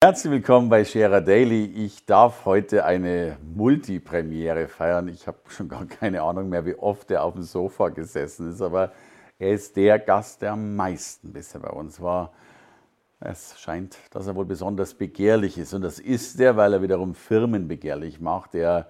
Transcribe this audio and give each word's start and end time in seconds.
Herzlich 0.00 0.30
willkommen 0.30 0.68
bei 0.68 0.84
Scherer 0.84 1.20
Daily. 1.20 1.64
Ich 1.64 2.06
darf 2.06 2.44
heute 2.44 2.84
eine 2.84 3.36
Multipremiere 3.42 4.68
feiern. 4.68 5.08
Ich 5.08 5.26
habe 5.26 5.38
schon 5.48 5.68
gar 5.68 5.86
keine 5.86 6.22
Ahnung 6.22 6.50
mehr, 6.50 6.64
wie 6.64 6.76
oft 6.76 7.10
er 7.10 7.24
auf 7.24 7.34
dem 7.34 7.42
Sofa 7.42 7.88
gesessen 7.88 8.52
ist, 8.52 8.62
aber 8.62 8.92
er 9.40 9.54
ist 9.54 9.74
der 9.74 9.98
Gast, 9.98 10.40
der 10.40 10.52
am 10.52 10.76
meisten 10.76 11.32
bisher 11.32 11.60
bei 11.60 11.70
uns 11.70 12.00
war. 12.00 12.32
Es 13.18 13.58
scheint, 13.58 13.98
dass 14.12 14.28
er 14.28 14.36
wohl 14.36 14.44
besonders 14.44 14.94
begehrlich 14.94 15.58
ist 15.58 15.74
und 15.74 15.82
das 15.82 15.98
ist 15.98 16.38
er, 16.38 16.56
weil 16.56 16.74
er 16.74 16.82
wiederum 16.82 17.16
Firmen 17.16 17.66
begehrlich 17.66 18.20
macht. 18.20 18.54
Er, 18.54 18.86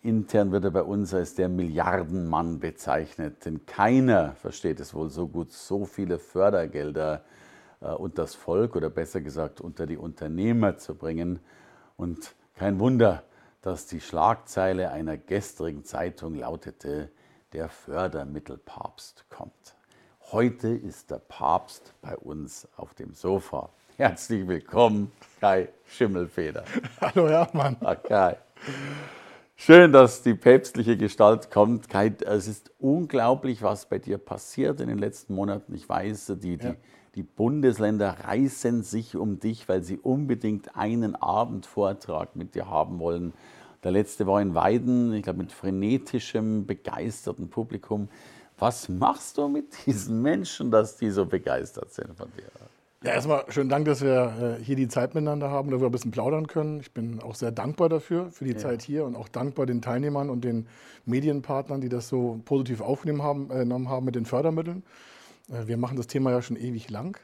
intern 0.00 0.52
wird 0.52 0.62
er 0.62 0.70
bei 0.70 0.84
uns 0.84 1.12
als 1.12 1.34
der 1.34 1.48
Milliardenmann 1.48 2.60
bezeichnet, 2.60 3.44
denn 3.46 3.66
keiner 3.66 4.36
versteht 4.36 4.78
es 4.78 4.94
wohl 4.94 5.10
so 5.10 5.26
gut, 5.26 5.50
so 5.50 5.86
viele 5.86 6.20
Fördergelder 6.20 7.16
äh, 7.16 7.49
und 7.80 8.18
das 8.18 8.34
Volk 8.34 8.76
oder 8.76 8.90
besser 8.90 9.20
gesagt 9.20 9.60
unter 9.60 9.86
die 9.86 9.96
Unternehmer 9.96 10.76
zu 10.76 10.94
bringen. 10.94 11.40
Und 11.96 12.34
kein 12.54 12.78
Wunder, 12.78 13.22
dass 13.62 13.86
die 13.86 14.00
Schlagzeile 14.00 14.90
einer 14.90 15.16
gestrigen 15.16 15.84
Zeitung 15.84 16.34
lautete, 16.34 17.10
der 17.52 17.68
Fördermittelpapst 17.68 19.24
kommt. 19.28 19.76
Heute 20.32 20.68
ist 20.68 21.10
der 21.10 21.18
Papst 21.18 21.92
bei 22.00 22.16
uns 22.16 22.68
auf 22.76 22.94
dem 22.94 23.14
Sofa. 23.14 23.70
Herzlich 23.96 24.46
willkommen, 24.46 25.10
Kai 25.40 25.68
Schimmelfeder. 25.86 26.64
Hallo 27.00 27.28
Hermann. 27.28 27.76
Ah, 27.80 27.96
Kai. 27.96 28.36
Schön, 29.56 29.92
dass 29.92 30.22
die 30.22 30.34
päpstliche 30.34 30.96
Gestalt 30.96 31.50
kommt. 31.50 31.88
Kai, 31.88 32.14
es 32.24 32.46
ist 32.46 32.70
unglaublich, 32.78 33.60
was 33.60 33.86
bei 33.86 33.98
dir 33.98 34.16
passiert 34.16 34.80
in 34.80 34.88
den 34.88 34.98
letzten 34.98 35.34
Monaten. 35.34 35.74
Ich 35.74 35.86
weiß, 35.86 36.32
die, 36.40 36.56
die, 36.56 36.66
ja. 36.66 36.76
Die 37.14 37.22
Bundesländer 37.22 38.16
reißen 38.24 38.82
sich 38.82 39.16
um 39.16 39.40
dich, 39.40 39.68
weil 39.68 39.82
sie 39.82 39.98
unbedingt 39.98 40.76
einen 40.76 41.16
Abendvortrag 41.16 42.36
mit 42.36 42.54
dir 42.54 42.68
haben 42.68 42.98
wollen. 43.00 43.32
Der 43.82 43.90
letzte 43.90 44.26
war 44.26 44.40
in 44.40 44.54
Weiden, 44.54 45.12
ich 45.14 45.22
glaube 45.22 45.38
mit 45.38 45.52
frenetischem, 45.52 46.66
begeistertem 46.66 47.48
Publikum. 47.48 48.08
Was 48.58 48.88
machst 48.88 49.38
du 49.38 49.48
mit 49.48 49.86
diesen 49.86 50.22
Menschen, 50.22 50.70
dass 50.70 50.98
die 50.98 51.10
so 51.10 51.26
begeistert 51.26 51.92
sind 51.92 52.16
von 52.16 52.28
dir? 52.36 52.50
Ja, 53.02 53.12
erstmal 53.12 53.44
schönen 53.48 53.70
Dank, 53.70 53.86
dass 53.86 54.02
wir 54.02 54.58
äh, 54.60 54.62
hier 54.62 54.76
die 54.76 54.86
Zeit 54.86 55.14
miteinander 55.14 55.50
haben, 55.50 55.70
dass 55.70 55.80
wir 55.80 55.86
ein 55.86 55.92
bisschen 55.92 56.10
plaudern 56.10 56.46
können. 56.46 56.80
Ich 56.80 56.92
bin 56.92 57.22
auch 57.22 57.34
sehr 57.34 57.50
dankbar 57.50 57.88
dafür, 57.88 58.30
für 58.30 58.44
die 58.44 58.52
ja. 58.52 58.58
Zeit 58.58 58.82
hier 58.82 59.06
und 59.06 59.16
auch 59.16 59.28
dankbar 59.28 59.64
den 59.64 59.80
Teilnehmern 59.80 60.28
und 60.28 60.44
den 60.44 60.66
Medienpartnern, 61.06 61.80
die 61.80 61.88
das 61.88 62.08
so 62.08 62.40
positiv 62.44 62.82
aufgenommen 62.82 63.22
haben, 63.22 63.50
äh, 63.50 63.88
haben 63.88 64.04
mit 64.04 64.16
den 64.16 64.26
Fördermitteln. 64.26 64.82
Äh, 65.50 65.66
wir 65.66 65.76
machen 65.76 65.96
das 65.96 66.06
Thema 66.06 66.30
ja 66.30 66.42
schon 66.42 66.56
ewig 66.56 66.90
lang. 66.90 67.18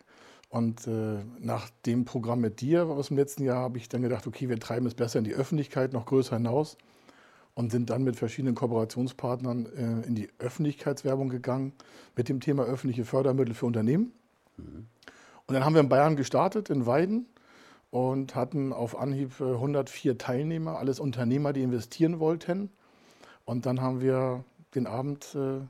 Und 0.48 0.86
äh, 0.86 1.24
nach 1.41 1.70
dem 1.86 2.05
Programm 2.05 2.41
mit 2.41 2.60
dir 2.60 2.86
aus 2.86 3.08
dem 3.08 3.16
letzten 3.16 3.44
Jahr 3.44 3.58
habe 3.58 3.78
ich 3.78 3.88
dann 3.88 4.02
gedacht, 4.02 4.27
okay, 4.27 4.48
wir 4.48 4.58
treiben 4.60 4.86
es 4.86 4.94
besser 4.94 5.19
in 5.19 5.24
die 5.24 5.34
Öffentlichkeit, 5.34 5.92
noch 5.92 6.06
größer 6.06 6.36
hinaus 6.36 6.77
und 7.54 7.72
sind 7.72 7.91
dann 7.91 8.04
mit 8.04 8.16
verschiedenen 8.16 8.54
Kooperationspartnern 8.54 9.66
äh, 9.66 10.06
in 10.06 10.15
die 10.15 10.28
Öffentlichkeitswerbung 10.38 11.31
gegangen 11.31 11.72
mit 12.15 12.28
dem 12.28 12.41
Thema 12.41 12.65
öffentliche 12.65 13.04
Fördermittel 13.04 13.54
für 13.54 13.66
Unternehmen. 13.66 14.12
Mhm. 14.56 14.86
Und 15.47 15.54
dann 15.54 15.65
haben 15.65 15.75
wir 15.75 15.81
in 15.81 15.88
Bayern 15.88 16.16
gestartet, 16.16 16.70
in 16.70 16.86
Weiden, 16.86 17.26
und 17.91 18.34
hatten 18.34 18.72
auf 18.72 18.98
Anhieb 18.98 19.41
104 19.41 20.12
äh, 20.12 20.15
Teilnehmer, 20.16 20.78
alles 20.78 21.00
Unternehmer, 21.00 21.53
die 21.53 21.62
investieren 21.62 22.20
wollten. 22.20 22.70
Und 23.44 23.65
dann 23.65 23.81
haben 23.81 24.00
wir 24.00 24.44
den 24.75 24.86
Abend 24.86 25.34
äh, 25.34 25.60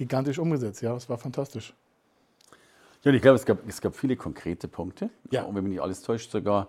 gigantisch 0.00 0.38
umgesetzt. 0.38 0.80
Ja, 0.80 0.96
es 0.96 1.10
war 1.10 1.18
fantastisch. 1.18 1.74
Ja, 3.02 3.10
und 3.10 3.16
ich 3.16 3.22
glaube, 3.22 3.36
es 3.36 3.44
gab, 3.44 3.68
es 3.68 3.80
gab 3.82 3.94
viele 3.94 4.16
konkrete 4.16 4.66
Punkte. 4.66 5.10
Ja. 5.30 5.44
Und 5.44 5.54
wenn 5.54 5.64
mich 5.64 5.74
nicht 5.74 5.82
alles 5.82 6.00
täuscht, 6.00 6.30
sogar 6.30 6.68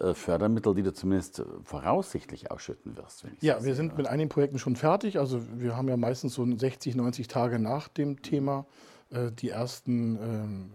äh, 0.00 0.14
Fördermittel, 0.14 0.74
die 0.74 0.82
du 0.82 0.92
zumindest 0.92 1.38
äh, 1.38 1.44
voraussichtlich 1.62 2.50
ausschütten 2.50 2.96
wirst. 2.96 3.24
ja, 3.40 3.62
wir 3.62 3.76
sind 3.76 3.96
mit 3.96 4.08
einigen 4.08 4.28
Projekten 4.28 4.58
schon 4.58 4.74
fertig. 4.74 5.20
Also 5.20 5.40
wir 5.54 5.76
haben 5.76 5.88
ja 5.88 5.96
meistens 5.96 6.34
so 6.34 6.44
60, 6.44 6.96
90 6.96 7.28
Tage 7.28 7.60
nach 7.60 7.86
dem 7.86 8.20
Thema 8.20 8.66
äh, 9.10 9.30
die 9.30 9.50
ersten 9.50 10.16
ähm, 10.16 10.70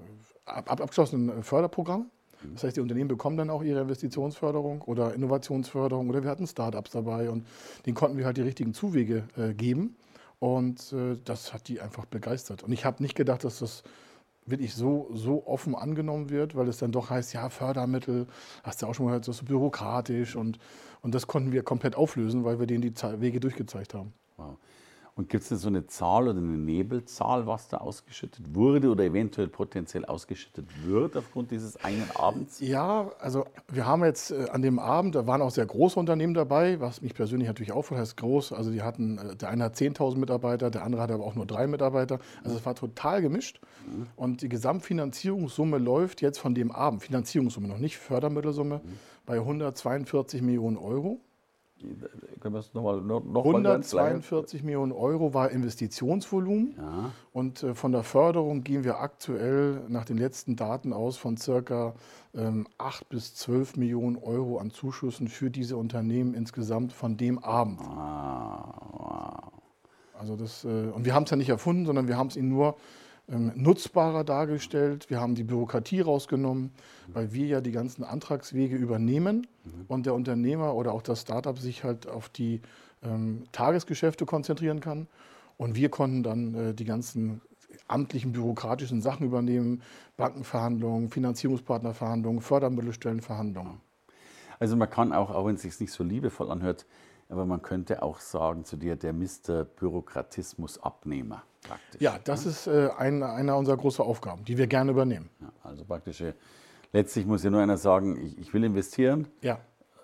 ab, 0.45 0.71
abgeschlossenen 0.71 1.43
Förderprogramme. 1.43 2.05
Mhm. 2.05 2.53
Das 2.53 2.63
heißt, 2.63 2.77
die 2.77 2.81
Unternehmen 2.81 3.09
bekommen 3.09 3.35
dann 3.35 3.49
auch 3.49 3.63
ihre 3.63 3.81
Investitionsförderung 3.81 4.81
oder 4.83 5.13
Innovationsförderung 5.13 6.07
oder 6.07 6.23
wir 6.23 6.29
hatten 6.29 6.47
Startups 6.47 6.91
dabei 6.91 7.29
und 7.29 7.45
denen 7.85 7.95
konnten 7.95 8.17
wir 8.17 8.25
halt 8.25 8.37
die 8.37 8.43
richtigen 8.43 8.73
Zuwege 8.73 9.27
äh, 9.35 9.53
geben. 9.53 9.97
Und 10.39 10.93
äh, 10.93 11.17
das 11.25 11.53
hat 11.53 11.67
die 11.67 11.81
einfach 11.81 12.05
begeistert. 12.05 12.63
Und 12.63 12.71
ich 12.71 12.85
habe 12.85 13.01
nicht 13.01 13.15
gedacht, 13.15 13.43
dass 13.43 13.59
das 13.59 13.83
wirklich 14.45 14.73
so, 14.73 15.09
so 15.13 15.45
offen 15.45 15.75
angenommen 15.75 16.29
wird, 16.29 16.55
weil 16.55 16.67
es 16.67 16.77
dann 16.77 16.91
doch 16.91 17.09
heißt, 17.09 17.33
ja, 17.33 17.49
Fördermittel, 17.49 18.27
hast 18.63 18.81
du 18.81 18.87
auch 18.87 18.95
schon 18.95 19.05
mal 19.05 19.11
gehört, 19.11 19.27
das 19.27 19.35
ist 19.35 19.39
so 19.39 19.45
bürokratisch 19.45 20.35
und, 20.35 20.57
und 21.01 21.13
das 21.13 21.27
konnten 21.27 21.51
wir 21.51 21.63
komplett 21.63 21.95
auflösen, 21.95 22.45
weil 22.45 22.59
wir 22.59 22.67
denen 22.67 22.81
die 22.81 22.93
Wege 23.19 23.39
durchgezeigt 23.39 23.93
haben. 23.93 24.13
Und 25.17 25.29
gibt 25.29 25.41
es 25.41 25.49
denn 25.49 25.57
so 25.57 25.67
eine 25.67 25.87
Zahl 25.87 26.27
oder 26.27 26.37
eine 26.37 26.57
Nebelzahl, 26.57 27.47
was 27.47 27.67
da 27.69 27.77
ausgeschüttet 27.77 28.53
wurde 28.53 28.91
oder 28.91 29.03
eventuell 29.03 29.47
potenziell 29.47 30.05
ausgeschüttet 30.05 30.67
wird 30.85 31.17
aufgrund 31.17 31.49
dieses 31.49 31.75
einen 31.83 32.07
Abends? 32.13 32.59
Ja, 32.59 33.09
also 33.19 33.45
wir 33.67 33.87
haben 33.87 34.03
jetzt 34.03 34.29
äh, 34.29 34.45
an 34.51 34.61
dem 34.61 34.77
Abend, 34.77 35.15
da 35.15 35.25
waren 35.25 35.41
auch 35.41 35.49
sehr 35.49 35.65
große 35.65 35.99
Unternehmen 35.99 36.35
dabei, 36.35 36.79
was 36.79 37.01
mich 37.01 37.15
persönlich 37.15 37.47
natürlich 37.47 37.71
auffällt, 37.71 37.99
heißt 37.99 38.15
groß. 38.15 38.53
Also 38.53 38.69
die 38.69 38.83
hatten, 38.83 39.17
äh, 39.17 39.35
der 39.35 39.49
eine 39.49 39.63
hat 39.63 39.75
10.000 39.75 40.17
Mitarbeiter, 40.17 40.69
der 40.69 40.83
andere 40.83 41.01
hat 41.01 41.09
aber 41.09 41.25
auch 41.25 41.33
nur 41.33 41.47
drei 41.47 41.65
Mitarbeiter. 41.65 42.19
Also 42.43 42.55
es 42.55 42.63
war 42.67 42.75
total 42.75 43.23
gemischt. 43.23 43.59
Mhm. 43.87 44.05
Und 44.15 44.43
die 44.43 44.49
Gesamtfinanzierungssumme 44.49 45.79
läuft 45.79 46.21
jetzt 46.21 46.37
von 46.37 46.53
dem 46.53 46.71
Abend, 46.71 47.01
Finanzierungssumme, 47.01 47.67
noch 47.67 47.79
nicht 47.79 47.97
Fördermittelsumme, 47.97 48.81
mhm. 48.83 48.99
bei 49.25 49.37
142 49.37 50.43
Millionen 50.43 50.77
Euro. 50.77 51.21
Können 52.39 52.55
wir 52.55 52.59
es 52.59 52.73
nochmal 52.73 53.01
noch, 53.01 53.23
noch 53.23 53.45
142 53.45 54.63
Millionen 54.63 54.91
Euro 54.91 55.33
war 55.33 55.51
Investitionsvolumen. 55.51 56.75
Ja. 56.77 57.11
Und 57.33 57.63
äh, 57.63 57.75
von 57.75 57.91
der 57.91 58.03
Förderung 58.03 58.63
gehen 58.63 58.83
wir 58.83 58.99
aktuell 58.99 59.81
nach 59.87 60.05
den 60.05 60.17
letzten 60.17 60.55
Daten 60.55 60.91
aus 60.91 61.17
von 61.17 61.37
circa 61.37 61.93
ähm, 62.33 62.67
8 62.77 63.09
bis 63.09 63.35
12 63.35 63.77
Millionen 63.77 64.17
Euro 64.17 64.57
an 64.57 64.71
Zuschüssen 64.71 65.27
für 65.27 65.51
diese 65.51 65.77
Unternehmen 65.77 66.33
insgesamt 66.33 66.93
von 66.93 67.17
dem 67.17 67.39
Abend. 67.39 67.79
Ah, 67.81 68.73
wow. 68.91 69.51
Also 70.19 70.35
das, 70.35 70.65
äh, 70.65 70.67
und 70.67 71.05
wir 71.05 71.13
haben 71.13 71.23
es 71.23 71.29
ja 71.29 71.37
nicht 71.37 71.49
erfunden, 71.49 71.85
sondern 71.85 72.07
wir 72.07 72.17
haben 72.17 72.27
es 72.27 72.35
ihnen 72.37 72.49
nur 72.49 72.69
ähm, 72.69 72.77
nutzbarer 73.27 74.23
dargestellt. 74.23 75.09
Wir 75.09 75.19
haben 75.19 75.35
die 75.35 75.43
Bürokratie 75.43 75.99
rausgenommen, 76.01 76.71
weil 77.07 77.33
wir 77.33 77.45
ja 77.45 77.61
die 77.61 77.71
ganzen 77.71 78.03
Antragswege 78.03 78.75
übernehmen 78.75 79.47
mhm. 79.65 79.85
und 79.87 80.05
der 80.05 80.13
Unternehmer 80.13 80.75
oder 80.75 80.93
auch 80.93 81.01
das 81.01 81.21
Startup 81.21 81.57
sich 81.59 81.83
halt 81.83 82.07
auf 82.07 82.29
die 82.29 82.61
ähm, 83.03 83.43
Tagesgeschäfte 83.51 84.25
konzentrieren 84.25 84.79
kann. 84.79 85.07
Und 85.57 85.75
wir 85.75 85.89
konnten 85.89 86.23
dann 86.23 86.53
äh, 86.53 86.73
die 86.73 86.85
ganzen 86.85 87.41
amtlichen, 87.87 88.31
bürokratischen 88.31 89.01
Sachen 89.01 89.25
übernehmen, 89.25 89.81
Bankenverhandlungen, 90.15 91.09
Finanzierungspartnerverhandlungen, 91.09 92.41
Fördermittelstellenverhandlungen. 92.41 93.81
Also 94.59 94.75
man 94.75 94.89
kann 94.89 95.13
auch, 95.13 95.29
auch 95.29 95.45
wenn 95.45 95.55
es 95.55 95.61
sich 95.61 95.79
nicht 95.79 95.91
so 95.91 96.03
liebevoll 96.03 96.49
anhört, 96.49 96.85
aber 97.29 97.45
man 97.45 97.61
könnte 97.61 98.03
auch 98.03 98.19
sagen 98.19 98.65
zu 98.65 98.77
dir, 98.77 98.95
der 98.95 99.13
Mr. 99.13 99.65
Bürokratismus-Abnehmer 99.65 101.43
praktisch. 101.67 102.01
Ja, 102.01 102.17
das 102.23 102.45
ne? 102.45 102.51
ist 102.51 102.67
äh, 102.67 102.89
ein, 102.97 103.23
einer 103.23 103.57
unserer 103.57 103.77
großen 103.77 104.03
Aufgaben, 104.03 104.45
die 104.45 104.57
wir 104.57 104.67
gerne 104.67 104.91
übernehmen. 104.91 105.29
Ja, 105.41 105.51
also 105.63 105.83
praktisch, 105.85 106.21
äh, 106.21 106.33
letztlich 106.93 107.25
muss 107.25 107.43
ja 107.43 107.49
nur 107.49 107.61
einer 107.61 107.77
sagen, 107.77 108.17
ich, 108.23 108.37
ich 108.37 108.53
will 108.53 108.63
investieren. 108.63 109.27
Ja. 109.41 109.59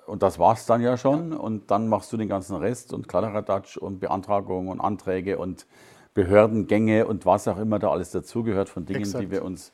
Und 0.06 0.22
das 0.22 0.38
war 0.38 0.54
es 0.54 0.66
dann 0.66 0.81
ja 0.81 0.98
schon. 0.98 1.31
Ja. 1.31 1.38
Und 1.38 1.72
dann 1.72 1.88
machst 1.88 2.12
du 2.12 2.18
den 2.18 2.28
ganzen 2.28 2.58
Rest 2.58 2.94
und 2.94 3.08
Kladderadatsch 3.08 3.78
und 3.78 4.00
Beantragungen 4.00 4.69
und 4.69 4.81
Anträge 4.81 5.38
und 5.38 5.66
Behördengänge 6.14 7.08
und 7.08 7.26
was 7.26 7.48
auch 7.48 7.58
immer 7.58 7.80
da 7.80 7.90
alles 7.90 8.12
dazugehört 8.12 8.69
von 8.69 8.86
Dingen, 8.86 9.00
Exakt. 9.00 9.24
die 9.24 9.31
wir 9.31 9.44
uns 9.44 9.72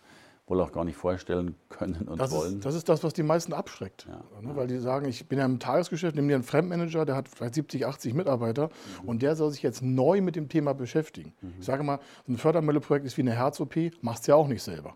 wohl 0.49 0.61
auch 0.61 0.71
gar 0.71 0.83
nicht 0.83 0.97
vorstellen 0.97 1.55
können 1.69 2.07
und 2.07 2.19
das 2.19 2.31
wollen. 2.31 2.55
Ist, 2.55 2.65
das 2.65 2.75
ist 2.75 2.89
das, 2.89 3.03
was 3.03 3.13
die 3.13 3.23
meisten 3.23 3.53
abschreckt. 3.53 4.07
Ja, 4.09 4.41
ne? 4.41 4.55
Weil 4.55 4.67
die 4.67 4.79
sagen, 4.79 5.07
ich 5.07 5.27
bin 5.27 5.39
ja 5.39 5.45
im 5.45 5.59
Tagesgeschäft, 5.59 6.15
nimm 6.15 6.27
dir 6.27 6.35
einen 6.35 6.43
Fremdmanager, 6.43 7.05
der 7.05 7.15
hat 7.15 7.27
vielleicht 7.27 7.55
70, 7.55 7.85
80 7.85 8.13
Mitarbeiter 8.13 8.69
mhm. 9.03 9.09
und 9.09 9.21
der 9.21 9.35
soll 9.35 9.51
sich 9.51 9.61
jetzt 9.61 9.81
neu 9.81 10.21
mit 10.21 10.35
dem 10.35 10.49
Thema 10.49 10.73
beschäftigen. 10.73 11.33
Mhm. 11.41 11.53
Ich 11.59 11.65
sage 11.65 11.83
mal, 11.83 11.99
ein 12.27 12.37
Fördermittelprojekt 12.37 13.05
ist 13.05 13.17
wie 13.17 13.21
eine 13.21 13.33
Herz-OP, 13.33 13.75
machst 14.01 14.27
du 14.27 14.31
ja 14.31 14.35
auch 14.35 14.47
nicht 14.47 14.63
selber. 14.63 14.95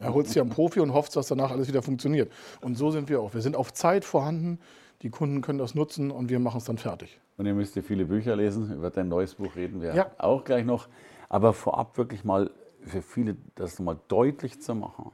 er 0.00 0.12
holt 0.12 0.26
sich 0.26 0.40
einen 0.40 0.50
Profi 0.50 0.80
und 0.80 0.92
hofft, 0.92 1.14
dass 1.16 1.28
danach 1.28 1.50
alles 1.50 1.68
wieder 1.68 1.82
funktioniert. 1.82 2.32
Und 2.60 2.76
so 2.76 2.90
sind 2.90 3.08
wir 3.08 3.20
auch. 3.20 3.34
Wir 3.34 3.40
sind 3.40 3.56
auf 3.56 3.72
Zeit 3.72 4.04
vorhanden, 4.04 4.58
die 5.02 5.10
Kunden 5.10 5.42
können 5.42 5.58
das 5.58 5.74
nutzen 5.74 6.10
und 6.10 6.28
wir 6.28 6.40
machen 6.40 6.58
es 6.58 6.64
dann 6.64 6.78
fertig. 6.78 7.20
Und 7.36 7.46
ihr 7.46 7.54
müsst 7.54 7.76
ja 7.76 7.82
viele 7.82 8.04
Bücher 8.04 8.34
lesen. 8.34 8.74
Über 8.74 8.90
dein 8.90 9.08
neues 9.08 9.36
Buch 9.36 9.54
reden 9.54 9.80
wir 9.80 9.94
Ja. 9.94 10.10
auch 10.18 10.42
gleich 10.42 10.64
noch. 10.64 10.88
Aber 11.28 11.52
vorab 11.52 11.96
wirklich 11.98 12.24
mal 12.24 12.50
für 12.82 13.02
viele 13.02 13.36
das 13.54 13.78
nochmal 13.78 13.98
deutlich 14.08 14.60
zu 14.60 14.74
machen. 14.74 15.12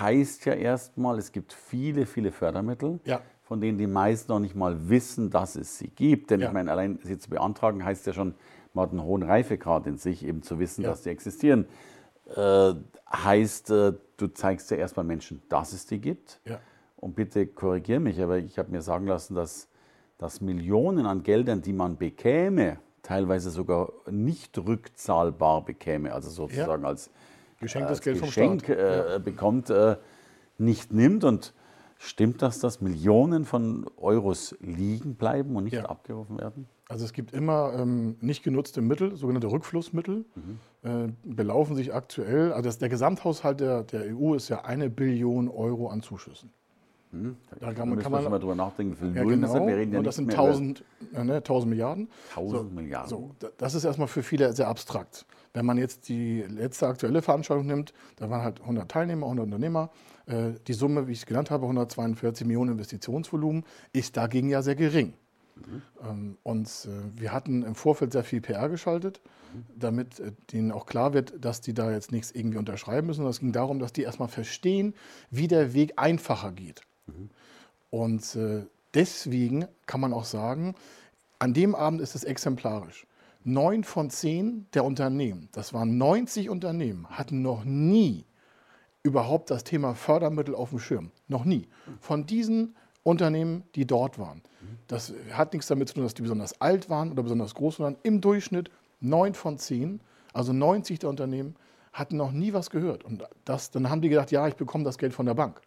Heißt 0.00 0.44
ja 0.46 0.54
erstmal, 0.54 1.18
es 1.18 1.30
gibt 1.32 1.52
viele, 1.52 2.06
viele 2.06 2.32
Fördermittel, 2.32 2.98
Ja. 3.04 3.20
von 3.42 3.60
denen 3.60 3.78
die 3.78 3.86
meisten 3.86 4.32
noch 4.32 4.40
nicht 4.40 4.56
mal 4.56 4.88
wissen, 4.88 5.30
dass 5.30 5.54
es 5.56 5.78
sie 5.78 5.88
gibt. 5.88 6.30
Denn 6.30 6.40
Ja. 6.40 6.48
ich 6.48 6.52
meine, 6.52 6.70
allein 6.72 6.98
sie 7.02 7.18
zu 7.18 7.30
beantragen, 7.30 7.84
heißt 7.84 8.06
ja 8.06 8.12
schon, 8.12 8.34
man 8.74 8.84
hat 8.86 8.90
einen 8.90 9.02
hohen 9.04 9.22
Reifegrad 9.22 9.86
in 9.86 9.96
sich, 9.98 10.24
eben 10.24 10.42
zu 10.42 10.58
wissen, 10.58 10.82
Ja. 10.82 10.90
dass 10.90 11.04
sie 11.04 11.10
existieren. 11.10 11.66
Äh, 12.34 12.74
heißt, 13.12 13.70
äh, 13.70 13.92
du 14.16 14.26
zeigst 14.28 14.70
ja 14.72 14.76
erstmal 14.76 15.04
Menschen, 15.04 15.40
dass 15.48 15.72
es 15.72 15.86
die 15.86 16.00
gibt. 16.00 16.40
Und 16.96 17.14
bitte 17.14 17.46
korrigier 17.46 18.00
mich, 18.00 18.20
aber 18.20 18.38
ich 18.38 18.58
habe 18.58 18.72
mir 18.72 18.82
sagen 18.82 19.06
lassen, 19.06 19.34
dass, 19.36 19.68
dass 20.18 20.40
Millionen 20.40 21.06
an 21.06 21.22
Geldern, 21.22 21.62
die 21.62 21.72
man 21.72 21.96
bekäme, 21.96 22.78
teilweise 23.06 23.50
sogar 23.50 23.92
nicht 24.10 24.58
rückzahlbar 24.58 25.64
bekäme, 25.64 26.12
also 26.12 26.28
sozusagen 26.28 26.84
als 26.84 27.10
Geschenktes 27.60 27.98
als 27.98 28.00
Geld 28.00 28.18
vom 28.18 28.26
Geschenk 28.28 28.64
Staat. 28.64 29.16
äh, 29.16 29.20
bekommt, 29.22 29.70
äh, 29.70 29.96
nicht 30.58 30.92
nimmt. 30.92 31.22
Und 31.22 31.54
stimmt 31.98 32.42
das, 32.42 32.58
dass 32.58 32.80
Millionen 32.80 33.44
von 33.44 33.86
Euros 33.96 34.56
liegen 34.60 35.14
bleiben 35.14 35.54
und 35.54 35.64
nicht 35.64 35.74
Ja. 35.74 35.84
abgerufen 35.86 36.38
werden? 36.38 36.66
Also 36.88 37.04
es 37.04 37.12
gibt 37.12 37.32
immer 37.32 37.74
ähm, 37.78 38.16
nicht 38.20 38.42
genutzte 38.42 38.80
Mittel, 38.80 39.16
sogenannte 39.16 39.50
Rückflussmittel, 39.50 40.24
äh, 40.82 41.08
belaufen 41.24 41.74
sich 41.76 41.94
aktuell, 41.94 42.52
also 42.52 42.62
das, 42.68 42.78
der 42.78 42.88
Gesamthaushalt 42.88 43.60
der, 43.60 43.82
der 43.84 44.16
EU 44.16 44.34
ist 44.34 44.48
ja 44.48 44.64
eine 44.64 44.90
Billion 44.90 45.48
Euro 45.48 45.88
an 45.88 46.02
Zuschüssen. 46.02 46.52
Da 47.12 47.56
Da 47.60 47.72
kann 47.72 47.88
man, 47.88 47.96
müssen 47.96 48.02
kann 48.02 48.12
man 48.12 48.30
mal 48.30 48.38
drüber 48.38 48.54
nachdenken, 48.54 48.96
viel 48.96 49.14
ja, 49.16 49.22
Nullen 49.22 49.40
genau, 49.40 49.52
sind. 49.52 49.66
Wir 49.66 49.76
reden 49.76 49.92
ja 49.92 49.98
und 49.98 50.04
das 50.04 50.16
sind 50.16 50.26
mehr 50.26 50.34
über 50.36 50.44
1000, 50.44 50.84
äh, 51.14 51.24
ne, 51.24 51.34
1000 51.36 51.70
Milliarden. 51.70 52.08
1000 52.34 52.74
Milliarden. 52.74 53.08
So, 53.08 53.30
da- 53.38 53.48
das 53.56 53.74
ist 53.74 53.84
erstmal 53.84 54.08
für 54.08 54.22
viele 54.22 54.52
sehr 54.52 54.68
abstrakt. 54.68 55.24
Wenn 55.54 55.64
man 55.64 55.78
jetzt 55.78 56.08
die 56.08 56.42
letzte 56.42 56.86
aktuelle 56.86 57.22
Veranstaltung 57.22 57.66
nimmt, 57.66 57.94
da 58.16 58.28
waren 58.28 58.42
halt 58.42 58.60
100 58.60 58.90
Teilnehmer, 58.90 59.26
100 59.26 59.44
Unternehmer. 59.46 59.90
Äh, 60.26 60.52
Die 60.66 60.74
Summe, 60.74 61.06
wie 61.06 61.12
ich 61.12 61.20
es 61.20 61.26
genannt 61.26 61.50
habe, 61.50 61.64
142 61.66 62.46
Millionen 62.46 62.72
Investitionsvolumen, 62.72 63.64
ist 63.92 64.16
dagegen 64.16 64.48
ja 64.50 64.60
sehr 64.62 64.74
gering. 64.74 65.14
Ähm, 66.06 66.36
Und 66.42 66.66
äh, 66.66 67.18
wir 67.20 67.32
hatten 67.32 67.62
im 67.62 67.74
Vorfeld 67.74 68.12
sehr 68.12 68.24
viel 68.24 68.42
PR 68.42 68.68
geschaltet, 68.68 69.22
damit 69.74 70.20
äh, 70.20 70.32
denen 70.52 70.70
auch 70.70 70.84
klar 70.84 71.14
wird, 71.14 71.32
dass 71.42 71.62
die 71.62 71.72
da 71.72 71.90
jetzt 71.90 72.12
nichts 72.12 72.30
irgendwie 72.32 72.58
unterschreiben 72.58 73.06
müssen. 73.06 73.24
Es 73.26 73.40
ging 73.40 73.52
darum, 73.52 73.78
dass 73.78 73.94
die 73.94 74.02
erstmal 74.02 74.28
verstehen, 74.28 74.92
wie 75.30 75.48
der 75.48 75.72
Weg 75.72 75.94
einfacher 75.96 76.52
geht. 76.52 76.82
Und 77.90 78.36
äh, 78.36 78.66
deswegen 78.94 79.66
kann 79.86 80.00
man 80.00 80.12
auch 80.12 80.24
sagen, 80.24 80.74
an 81.38 81.54
dem 81.54 81.74
Abend 81.74 82.00
ist 82.00 82.14
es 82.14 82.24
exemplarisch. 82.24 83.06
Neun 83.44 83.84
von 83.84 84.10
zehn 84.10 84.66
der 84.74 84.84
Unternehmen, 84.84 85.48
das 85.52 85.72
waren 85.72 85.98
90 85.98 86.50
Unternehmen, 86.50 87.06
hatten 87.10 87.42
noch 87.42 87.64
nie 87.64 88.24
überhaupt 89.04 89.50
das 89.50 89.62
Thema 89.62 89.94
Fördermittel 89.94 90.54
auf 90.54 90.70
dem 90.70 90.80
Schirm. 90.80 91.12
Noch 91.28 91.44
nie. 91.44 91.68
Von 92.00 92.26
diesen 92.26 92.74
Unternehmen, 93.04 93.62
die 93.76 93.86
dort 93.86 94.18
waren. 94.18 94.42
Das 94.88 95.12
hat 95.32 95.52
nichts 95.52 95.68
damit 95.68 95.88
zu 95.88 95.94
tun, 95.94 96.02
dass 96.02 96.14
die 96.14 96.22
besonders 96.22 96.60
alt 96.60 96.90
waren 96.90 97.12
oder 97.12 97.22
besonders 97.22 97.54
groß 97.54 97.78
waren. 97.78 97.96
Im 98.02 98.20
Durchschnitt 98.20 98.70
neun 99.00 99.34
von 99.34 99.58
zehn, 99.58 100.00
also 100.32 100.52
90 100.52 100.98
der 100.98 101.10
Unternehmen, 101.10 101.54
hatten 101.92 102.16
noch 102.16 102.32
nie 102.32 102.52
was 102.52 102.68
gehört. 102.68 103.04
Und 103.04 103.22
das, 103.44 103.70
dann 103.70 103.88
haben 103.90 104.02
die 104.02 104.08
gedacht, 104.08 104.32
ja, 104.32 104.48
ich 104.48 104.56
bekomme 104.56 104.82
das 104.82 104.98
Geld 104.98 105.14
von 105.14 105.26
der 105.26 105.34
Bank. 105.34 105.60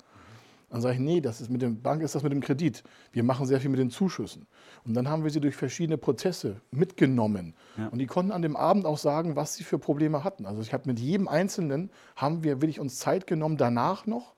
Dann 0.69 0.81
sage 0.81 0.95
ich, 0.95 0.99
nee, 0.99 1.21
das 1.21 1.41
ist 1.41 1.49
mit 1.49 1.61
dem 1.61 1.81
Bank 1.81 2.01
ist 2.03 2.15
das 2.15 2.23
mit 2.23 2.31
dem 2.31 2.41
Kredit. 2.41 2.83
Wir 3.11 3.23
machen 3.23 3.45
sehr 3.45 3.59
viel 3.59 3.69
mit 3.69 3.79
den 3.79 3.89
Zuschüssen. 3.89 4.47
Und 4.85 4.93
dann 4.93 5.09
haben 5.09 5.23
wir 5.23 5.31
sie 5.31 5.41
durch 5.41 5.55
verschiedene 5.55 5.97
Prozesse 5.97 6.61
mitgenommen. 6.71 7.55
Und 7.91 7.99
die 7.99 8.05
konnten 8.05 8.31
an 8.31 8.41
dem 8.41 8.55
Abend 8.55 8.85
auch 8.85 8.97
sagen, 8.97 9.35
was 9.35 9.55
sie 9.55 9.63
für 9.63 9.79
Probleme 9.79 10.23
hatten. 10.23 10.45
Also 10.45 10.61
ich 10.61 10.73
habe 10.73 10.83
mit 10.87 10.99
jedem 10.99 11.27
Einzelnen, 11.27 11.91
haben 12.15 12.43
wir 12.43 12.61
wirklich 12.61 12.79
uns 12.79 12.99
Zeit 12.99 13.27
genommen, 13.27 13.57
danach 13.57 14.05
noch. 14.05 14.35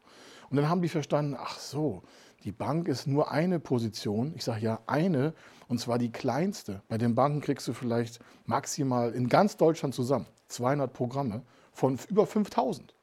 Und 0.50 0.58
dann 0.58 0.70
haben 0.70 0.82
die 0.82 0.90
verstanden, 0.90 1.36
ach 1.38 1.60
so, 1.60 2.04
die 2.44 2.52
Bank 2.52 2.88
ist 2.88 3.08
nur 3.08 3.32
eine 3.32 3.60
Position. 3.60 4.34
Ich 4.36 4.44
sage 4.44 4.62
ja 4.62 4.80
eine, 4.88 5.34
und 5.68 5.80
zwar 5.80 5.98
die 5.98 6.12
kleinste. 6.12 6.82
Bei 6.88 6.98
den 6.98 7.14
Banken 7.14 7.42
kriegst 7.42 7.68
du 7.68 7.74
vielleicht 7.74 8.20
maximal 8.46 9.12
in 9.12 9.30
ganz 9.30 9.58
Deutschland 9.58 9.94
zusammen 9.94 10.26
200 10.48 10.92
Programme 10.92 11.44
von 11.72 11.98
über 12.10 12.26
5000. 12.26 12.94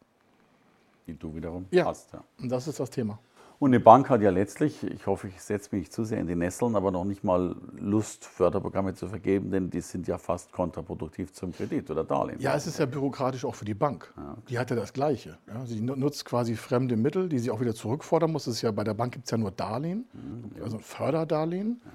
Die 1.08 1.18
du 1.18 1.34
wiederum 1.34 1.66
Ja. 1.70 1.86
hast. 1.86 2.12
Ja. 2.12 2.22
Und 2.40 2.50
das 2.50 2.68
ist 2.68 2.78
das 2.78 2.90
Thema. 2.90 3.18
Und 3.60 3.70
eine 3.70 3.80
Bank 3.80 4.08
hat 4.08 4.20
ja 4.22 4.30
letztlich, 4.30 4.84
ich 4.84 5.06
hoffe, 5.08 5.26
ich 5.26 5.40
setze 5.42 5.70
mich 5.72 5.80
nicht 5.80 5.92
zu 5.92 6.04
sehr 6.04 6.20
in 6.20 6.28
die 6.28 6.36
Nesseln, 6.36 6.76
aber 6.76 6.92
noch 6.92 7.04
nicht 7.04 7.24
mal 7.24 7.56
Lust, 7.76 8.24
Förderprogramme 8.24 8.94
zu 8.94 9.08
vergeben, 9.08 9.50
denn 9.50 9.68
die 9.68 9.80
sind 9.80 10.06
ja 10.06 10.16
fast 10.16 10.52
kontraproduktiv 10.52 11.32
zum 11.32 11.50
Kredit 11.50 11.90
oder 11.90 12.04
Darlehen. 12.04 12.38
Ja, 12.40 12.54
es 12.54 12.68
ist 12.68 12.78
ja 12.78 12.86
bürokratisch 12.86 13.44
auch 13.44 13.56
für 13.56 13.64
die 13.64 13.74
Bank. 13.74 14.14
Die 14.48 14.58
hat 14.60 14.70
ja 14.70 14.76
das 14.76 14.92
Gleiche. 14.92 15.38
Ja, 15.48 15.66
sie 15.66 15.80
nu- 15.80 15.96
nutzt 15.96 16.24
quasi 16.24 16.54
fremde 16.54 16.96
Mittel, 16.96 17.28
die 17.28 17.40
sie 17.40 17.50
auch 17.50 17.60
wieder 17.60 17.74
zurückfordern 17.74 18.30
muss. 18.30 18.44
Das 18.44 18.54
ist 18.54 18.62
ja, 18.62 18.70
bei 18.70 18.84
der 18.84 18.94
Bank 18.94 19.14
gibt 19.14 19.24
es 19.24 19.30
ja 19.32 19.38
nur 19.38 19.50
Darlehen, 19.50 20.06
also 20.62 20.76
ein 20.76 20.82
Förderdarlehen. 20.82 21.80
Ähm, 21.84 21.90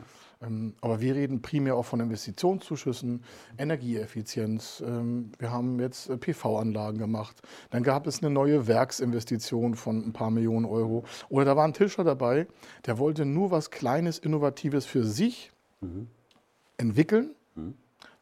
aber 0.82 1.02
wir 1.02 1.16
reden 1.16 1.42
primär 1.42 1.76
auch 1.76 1.86
von 1.86 2.00
Investitionszuschüssen, 2.00 3.24
Energieeffizienz. 3.58 4.84
Ähm, 4.86 5.32
wir 5.40 5.52
haben 5.52 5.80
jetzt 5.80 6.10
äh, 6.10 6.18
PV-Anlagen 6.18 6.98
gemacht. 6.98 7.42
Dann 7.70 7.84
gab 7.84 8.08
es 8.08 8.22
eine 8.22 8.30
neue 8.30 8.68
Werksinvestition 8.68 9.76
von 9.76 10.08
ein 10.08 10.14
paar 10.14 10.32
Millionen 10.32 10.66
Euro. 10.66 11.06
Oder 11.30 11.46
da 11.46 11.56
war 11.56 11.66
ein 11.66 11.74
Tischer 11.74 12.04
dabei, 12.04 12.48
der 12.86 12.98
wollte 12.98 13.26
nur 13.26 13.52
was 13.52 13.72
Kleines, 13.72 14.20
Innovatives 14.20 14.86
für 14.86 15.04
sich 15.04 15.52
entwickeln 16.78 17.36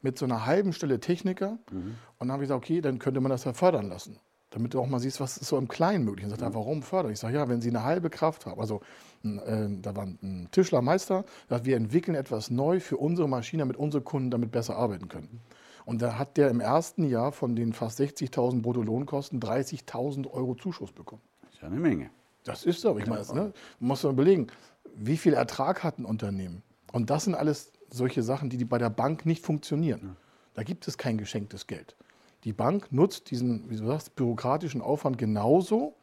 mit 0.01 0.17
so 0.17 0.25
einer 0.25 0.45
halben 0.45 0.73
Stelle 0.73 0.99
Techniker. 0.99 1.59
Und 1.71 1.97
dann 2.19 2.31
habe 2.31 2.43
ich 2.43 2.47
gesagt, 2.47 2.63
okay, 2.63 2.81
dann 2.81 2.99
könnte 2.99 3.21
man 3.21 3.29
das 3.29 3.43
ja 3.43 3.53
fördern 3.53 3.87
lassen. 3.87 4.17
Damit 4.49 4.73
du 4.73 4.81
auch 4.81 4.87
mal 4.87 4.99
siehst, 4.99 5.21
was 5.21 5.37
ist 5.37 5.47
so 5.47 5.57
im 5.57 5.67
Kleinen 5.67 6.03
möglich. 6.03 6.25
Und 6.25 6.31
sagt 6.31 6.41
er, 6.41 6.53
warum 6.53 6.83
fördern? 6.83 7.11
Ich 7.11 7.19
sage, 7.19 7.35
ja, 7.35 7.47
wenn 7.47 7.61
Sie 7.61 7.69
eine 7.69 7.83
halbe 7.83 8.09
Kraft 8.09 8.45
haben. 8.45 8.59
Also 8.59 8.81
ein, 9.23 9.39
äh, 9.39 9.81
da 9.81 9.95
war 9.95 10.05
ein 10.05 10.47
Tischlermeister, 10.51 11.23
der 11.49 11.57
sagt, 11.57 11.65
wir 11.65 11.77
entwickeln 11.77 12.15
etwas 12.15 12.49
neu 12.49 12.79
für 12.79 12.97
unsere 12.97 13.27
Maschine, 13.27 13.61
damit 13.61 13.77
unsere 13.77 14.03
Kunden 14.03 14.31
damit 14.31 14.51
besser 14.51 14.75
arbeiten 14.75 15.07
können. 15.07 15.41
Und 15.85 16.01
da 16.01 16.17
hat 16.17 16.37
der 16.37 16.49
im 16.49 16.59
ersten 16.59 17.03
Jahr 17.03 17.31
von 17.31 17.55
den 17.55 17.73
fast 17.73 17.99
60.000 17.99 18.61
Bruttolohnkosten 18.61 19.39
30.000 19.39 20.29
Euro 20.31 20.55
Zuschuss 20.55 20.91
bekommen. 20.91 21.21
Das 21.41 21.53
ist 21.53 21.61
ja 21.61 21.67
eine 21.67 21.79
Menge. 21.79 22.09
Das 22.43 22.65
ist 22.65 22.81
so. 22.81 22.97
Ich 22.97 23.05
meine, 23.05 23.19
das, 23.19 23.33
ne, 23.33 23.51
man 23.79 23.87
muss 23.87 24.03
man 24.03 24.13
überlegen, 24.13 24.47
wie 24.95 25.17
viel 25.17 25.33
Ertrag 25.33 25.83
hat 25.83 25.99
ein 25.99 26.05
Unternehmen? 26.05 26.63
Und 26.91 27.09
das 27.09 27.25
sind 27.25 27.35
alles 27.35 27.71
solche 27.89 28.23
Sachen, 28.23 28.49
die, 28.49 28.57
die 28.57 28.65
bei 28.65 28.77
der 28.77 28.89
Bank 28.89 29.25
nicht 29.25 29.43
funktionieren. 29.43 30.15
Da 30.53 30.63
gibt 30.63 30.87
es 30.87 30.97
kein 30.97 31.17
geschenktes 31.17 31.67
Geld. 31.67 31.95
Die 32.43 32.53
Bank 32.53 32.91
nutzt 32.91 33.29
diesen, 33.31 33.69
wie 33.69 33.77
du 33.77 33.85
sagst, 33.85 34.15
bürokratischen 34.15 34.81
Aufwand 34.81 35.17
genauso. 35.17 35.95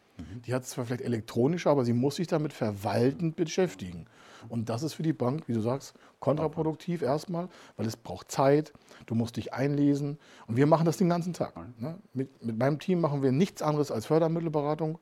Die 0.47 0.55
hat 0.55 0.63
es 0.63 0.71
zwar 0.71 0.87
vielleicht 0.87 1.03
elektronisch, 1.03 1.67
aber 1.67 1.85
sie 1.85 1.93
muss 1.93 2.17
sich 2.17 2.27
damit 2.27 2.53
verwaltend 2.53 3.37
beschäftigen. 3.37 4.07
Und 4.49 4.69
das 4.69 4.83
ist 4.83 4.95
für 4.95 5.03
die 5.03 5.13
Bank, 5.13 5.49
wie 5.49 5.53
du 5.53 5.61
sagst, 5.61 5.95
kontraproduktiv 6.21 7.03
erstmal, 7.03 7.49
weil 7.77 7.87
es 7.87 7.97
braucht 7.97 8.31
Zeit, 8.31 8.73
du 9.07 9.15
musst 9.15 9.37
dich 9.37 9.53
einlesen. 9.53 10.19
Und 10.47 10.57
wir 10.57 10.67
machen 10.67 10.85
das 10.85 10.97
den 10.97 11.09
ganzen 11.09 11.33
Tag. 11.33 11.55
Ne? 11.81 11.99
Mit, 12.13 12.45
mit 12.45 12.59
meinem 12.59 12.79
Team 12.79 13.01
machen 13.01 13.23
wir 13.23 13.33
nichts 13.33 13.63
anderes 13.63 13.91
als 13.91 14.07
Fördermittelberatung 14.07 14.99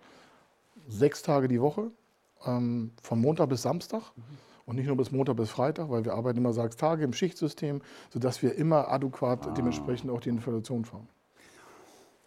sechs 0.89 1.23
Tage 1.23 1.49
die 1.49 1.61
Woche, 1.61 1.91
ähm, 2.45 2.93
von 3.03 3.21
Montag 3.21 3.49
bis 3.49 3.63
Samstag 3.63 4.13
und 4.67 4.77
nicht 4.77 4.87
nur 4.87 4.97
bis 4.97 5.11
Montag 5.11 5.37
bis 5.37 5.51
Freitag, 5.51 5.91
weil 5.91 6.05
wir 6.05 6.15
arbeiten 6.15 6.39
immer 6.39 6.53
sechs 6.53 6.77
Tage 6.77 7.05
im 7.05 7.13
Schichtsystem, 7.13 7.83
sodass 8.11 8.43
wir 8.43 8.55
immer 8.55 8.89
adäquat 8.89 9.57
dementsprechend 9.57 10.11
auch 10.11 10.21
die 10.21 10.29
Inflation 10.29 10.85
fahren. 10.85 11.09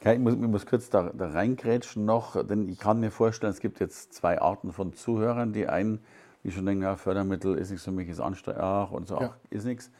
Ich, 0.01 0.17
muss, 0.19 0.33
ich 0.33 0.39
muss 0.39 0.65
kurz 0.65 0.89
da, 0.89 1.11
da 1.13 1.29
reingrätschen 1.29 2.05
noch, 2.05 2.41
denn 2.45 2.69
ich 2.69 2.79
kann 2.79 2.99
mir 3.01 3.11
vorstellen, 3.11 3.51
es 3.51 3.59
gibt 3.59 3.79
jetzt 3.81 4.13
zwei 4.13 4.39
Arten 4.41 4.71
von 4.71 4.93
Zuhörern. 4.93 5.51
Die 5.51 5.67
einen, 5.67 5.99
die 6.43 6.51
schon 6.51 6.65
denken, 6.65 6.83
ja, 6.83 6.95
Fördermittel 6.95 7.57
ist 7.57 7.69
nichts 7.69 7.83
für 7.83 7.91
mich, 7.91 8.07
ist 8.07 8.21
anstrengend, 8.21 8.61
ach, 8.63 8.91
und 8.91 9.07
so, 9.07 9.17
ach, 9.17 9.21
Ja. 9.21 9.35
ist 9.49 9.65
nichts. 9.65 9.91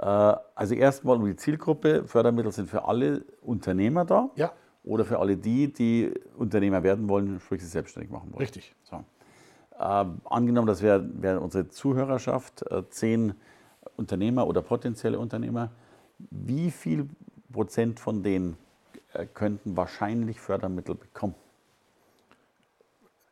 Äh, 0.00 0.34
Also 0.56 0.74
erstmal 0.74 1.16
um 1.16 1.24
die 1.24 1.36
Zielgruppe, 1.36 2.04
Fördermittel 2.06 2.50
sind 2.50 2.68
für 2.68 2.86
alle 2.86 3.24
Unternehmer 3.40 4.04
da 4.04 4.30
Ja, 4.34 4.50
oder 4.82 5.04
für 5.04 5.20
alle 5.20 5.36
die, 5.36 5.72
die 5.72 6.12
Unternehmer 6.36 6.82
werden 6.82 7.08
wollen, 7.08 7.38
sprich 7.38 7.62
sie 7.62 7.68
selbstständig 7.68 8.10
machen 8.10 8.30
wollen. 8.32 8.40
richtig. 8.40 8.74
So. 8.82 9.04
Ähm, 9.78 10.20
angenommen, 10.24 10.66
das 10.66 10.82
wäre 10.82 11.08
wär 11.22 11.40
unsere 11.40 11.68
Zuhörerschaft, 11.68 12.62
äh, 12.70 12.82
zehn 12.90 13.34
Unternehmer 13.96 14.46
oder 14.48 14.60
potenzielle 14.62 15.18
Unternehmer. 15.20 15.70
Wie 16.30 16.70
viel 16.72 17.08
Prozent 17.52 18.00
von 18.00 18.22
denen 18.24 18.54
äh, 18.54 18.56
könnten 19.24 19.76
wahrscheinlich 19.76 20.40
Fördermittel 20.40 20.94
bekommen? 20.94 21.34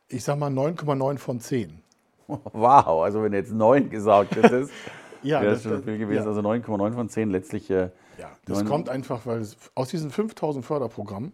Ich 0.07 0.23
sage 0.23 0.39
mal 0.39 0.51
9,9 0.51 1.17
von 1.17 1.39
10. 1.39 1.81
Wow, 2.27 3.03
also 3.03 3.21
wenn 3.21 3.33
jetzt 3.33 3.51
neun 3.51 3.89
gesagt 3.89 4.35
hättest, 4.35 4.71
Ja, 5.23 5.41
wäre 5.41 5.53
das- 5.53 5.63
schon 5.63 5.83
viel 5.83 5.97
gewesen. 5.99 6.23
ja. 6.23 6.27
Also 6.27 6.41
9,9 6.41 6.93
von 6.93 7.09
10 7.09 7.29
letztlich. 7.31 7.69
Äh, 7.69 7.89
Ja, 8.17 8.31
das 8.45 8.59
neun- 8.59 8.67
kommt 8.67 8.89
einfach, 8.89 9.25
weil 9.25 9.41
es, 9.41 9.57
aus 9.75 9.89
diesen 9.89 10.09
5000 10.11 10.63
Förderprogrammen, 10.65 11.33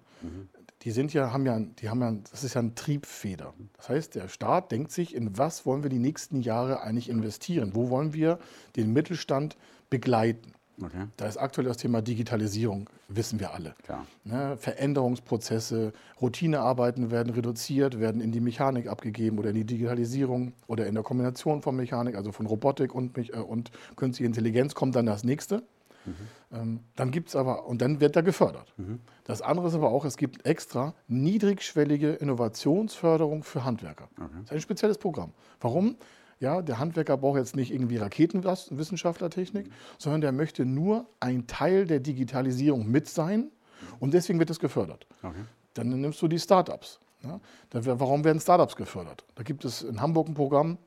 die 0.81 0.91
sind 0.91 1.13
ja, 1.13 1.31
haben 1.31 1.45
ja, 1.45 1.59
die 1.59 1.89
haben 1.89 2.01
ja, 2.01 2.11
das 2.31 2.43
ist 2.43 2.55
ja 2.55 2.61
ein 2.61 2.75
Triebfeder. 2.75 3.53
Das 3.77 3.89
heißt, 3.89 4.15
der 4.15 4.27
Staat 4.29 4.71
denkt 4.71 4.91
sich, 4.91 5.13
in 5.15 5.37
was 5.37 5.65
wollen 5.65 5.83
wir 5.83 5.89
die 5.89 5.99
nächsten 5.99 6.41
Jahre 6.41 6.81
eigentlich 6.81 7.09
investieren? 7.09 7.71
Wo 7.75 7.89
wollen 7.89 8.13
wir 8.13 8.39
den 8.75 8.91
Mittelstand 8.93 9.57
begleiten? 9.89 10.53
Okay. 10.81 11.05
Da 11.17 11.27
ist 11.27 11.37
aktuell 11.37 11.67
das 11.67 11.77
Thema 11.77 12.01
Digitalisierung, 12.01 12.89
wissen 13.07 13.39
wir 13.39 13.53
alle. 13.53 13.75
Ne, 14.23 14.57
Veränderungsprozesse, 14.57 15.93
Routinearbeiten 16.21 17.11
werden 17.11 17.33
reduziert, 17.33 17.99
werden 17.99 18.21
in 18.21 18.31
die 18.31 18.39
Mechanik 18.39 18.87
abgegeben 18.87 19.37
oder 19.39 19.49
in 19.49 19.55
die 19.55 19.65
Digitalisierung 19.65 20.53
oder 20.67 20.87
in 20.87 20.95
der 20.95 21.03
Kombination 21.03 21.61
von 21.61 21.75
Mechanik, 21.75 22.15
also 22.15 22.31
von 22.31 22.45
Robotik 22.45 22.93
und, 22.95 23.17
äh, 23.17 23.37
und 23.37 23.71
künstliche 23.95 24.27
Intelligenz 24.27 24.75
kommt 24.75 24.95
dann 24.95 25.05
das 25.05 25.23
nächste. 25.23 25.63
Mhm. 26.05 26.13
Ähm, 26.51 26.79
dann 26.95 27.11
gibt 27.11 27.29
es 27.29 27.35
aber, 27.35 27.65
und 27.65 27.81
dann 27.81 27.99
wird 27.99 28.15
da 28.15 28.21
gefördert. 28.21 28.73
Mhm. 28.77 28.99
Das 29.23 29.41
andere 29.41 29.67
ist 29.67 29.75
aber 29.75 29.89
auch, 29.89 30.05
es 30.05 30.17
gibt 30.17 30.45
extra 30.45 30.93
niedrigschwellige 31.07 32.13
Innovationsförderung 32.13 33.43
für 33.43 33.63
Handwerker. 33.63 34.09
Okay. 34.17 34.29
Das 34.33 34.43
ist 34.45 34.51
ein 34.51 34.61
spezielles 34.61 34.97
Programm. 34.97 35.31
Warum? 35.59 35.95
Ja, 36.41 36.61
der 36.63 36.79
Handwerker 36.79 37.17
braucht 37.17 37.37
jetzt 37.37 37.55
nicht 37.55 37.71
irgendwie 37.71 37.97
Raketenwissenschaftlertechnik, 37.97 39.69
sondern 39.99 40.21
der 40.21 40.31
möchte 40.31 40.65
nur 40.65 41.05
ein 41.19 41.45
Teil 41.45 41.85
der 41.85 41.99
Digitalisierung 41.99 42.89
mit 42.89 43.07
sein 43.07 43.51
und 43.99 44.13
deswegen 44.13 44.39
wird 44.39 44.49
es 44.49 44.59
gefördert. 44.59 45.05
Okay. 45.21 45.45
Dann 45.75 45.89
nimmst 45.89 46.21
du 46.21 46.27
die 46.27 46.39
Startups. 46.39 46.99
Ja, 47.23 47.39
warum 47.71 48.23
werden 48.23 48.41
Startups 48.41 48.75
gefördert? 48.75 49.23
Da 49.35 49.43
gibt 49.43 49.63
es 49.63 49.83
in 49.83 50.01
Hamburg 50.01 50.27
ein 50.27 50.33
Programm, 50.33 50.79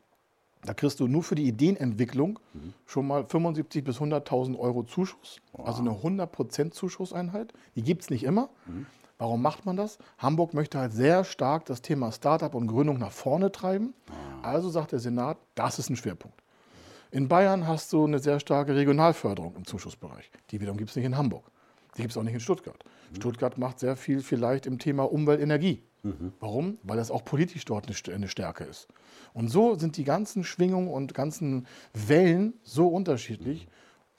da 0.65 0.75
kriegst 0.75 0.99
du 0.99 1.07
nur 1.07 1.23
für 1.23 1.37
die 1.37 1.47
Ideenentwicklung 1.47 2.41
mhm. 2.53 2.75
schon 2.87 3.07
mal 3.07 3.23
75.000 3.23 3.83
bis 3.83 3.99
100.000 3.99 4.59
Euro 4.59 4.83
Zuschuss. 4.83 5.41
Wow. 5.53 5.69
Also 5.69 5.83
eine 5.83 5.91
100% 5.91 6.71
Zuschusseinheit. 6.73 7.53
Die 7.77 7.83
gibt 7.83 8.03
es 8.03 8.11
nicht 8.11 8.25
immer. 8.25 8.49
Mhm. 8.67 8.87
Warum 9.19 9.43
macht 9.43 9.65
man 9.65 9.77
das? 9.77 9.99
Hamburg 10.19 10.55
möchte 10.55 10.79
halt 10.79 10.93
sehr 10.93 11.25
stark 11.25 11.67
das 11.67 11.83
Thema 11.83 12.11
Startup 12.13 12.55
und 12.55 12.67
Gründung 12.67 12.99
nach 12.99 13.13
vorne 13.13 13.53
treiben. 13.53 13.95
Ah. 14.43 14.51
Also 14.51 14.71
sagt 14.71 14.93
der 14.93 14.99
Senat, 14.99 15.39
das 15.55 15.79
ist 15.79 15.89
ein 15.89 15.97
Schwerpunkt. 15.97 16.37
In 17.11 17.29
Bayern 17.29 17.69
hast 17.69 17.93
du 17.93 18.05
eine 18.05 18.19
sehr 18.19 18.41
starke 18.41 18.75
Regionalförderung 18.75 19.55
im 19.57 19.65
Zuschussbereich. 19.65 20.31
Die 20.51 20.61
wiederum 20.61 20.77
gibt 20.77 20.91
es 20.91 20.97
nicht 20.97 21.05
in 21.05 21.17
Hamburg. 21.17 21.45
Die 21.97 22.03
gibt 22.03 22.11
es 22.11 22.17
auch 22.17 22.25
nicht 22.25 22.35
in 22.35 22.41
Stuttgart. 22.41 22.85
Mhm. 23.11 23.17
Stuttgart 23.17 23.57
macht 23.57 23.79
sehr 23.79 23.97
viel 23.97 24.21
vielleicht 24.21 24.67
im 24.67 24.81
Thema 24.81 25.05
Umwelt, 25.05 25.41
Energie. 25.41 25.81
Mhm. 26.03 26.33
Warum? 26.41 26.79
Weil 26.83 26.97
das 26.97 27.13
auch 27.13 27.25
politisch 27.25 27.65
dort 27.65 27.87
eine 27.87 28.29
Stärke 28.29 28.65
ist. 28.65 28.89
Und 29.33 29.49
so 29.49 29.77
sind 29.77 29.97
die 29.97 30.05
ganzen 30.05 30.43
Schwingungen 30.43 30.89
und 30.89 31.15
ganzen 31.15 31.67
Wellen 31.93 32.55
so 32.65 32.89
unterschiedlich. 32.89 33.69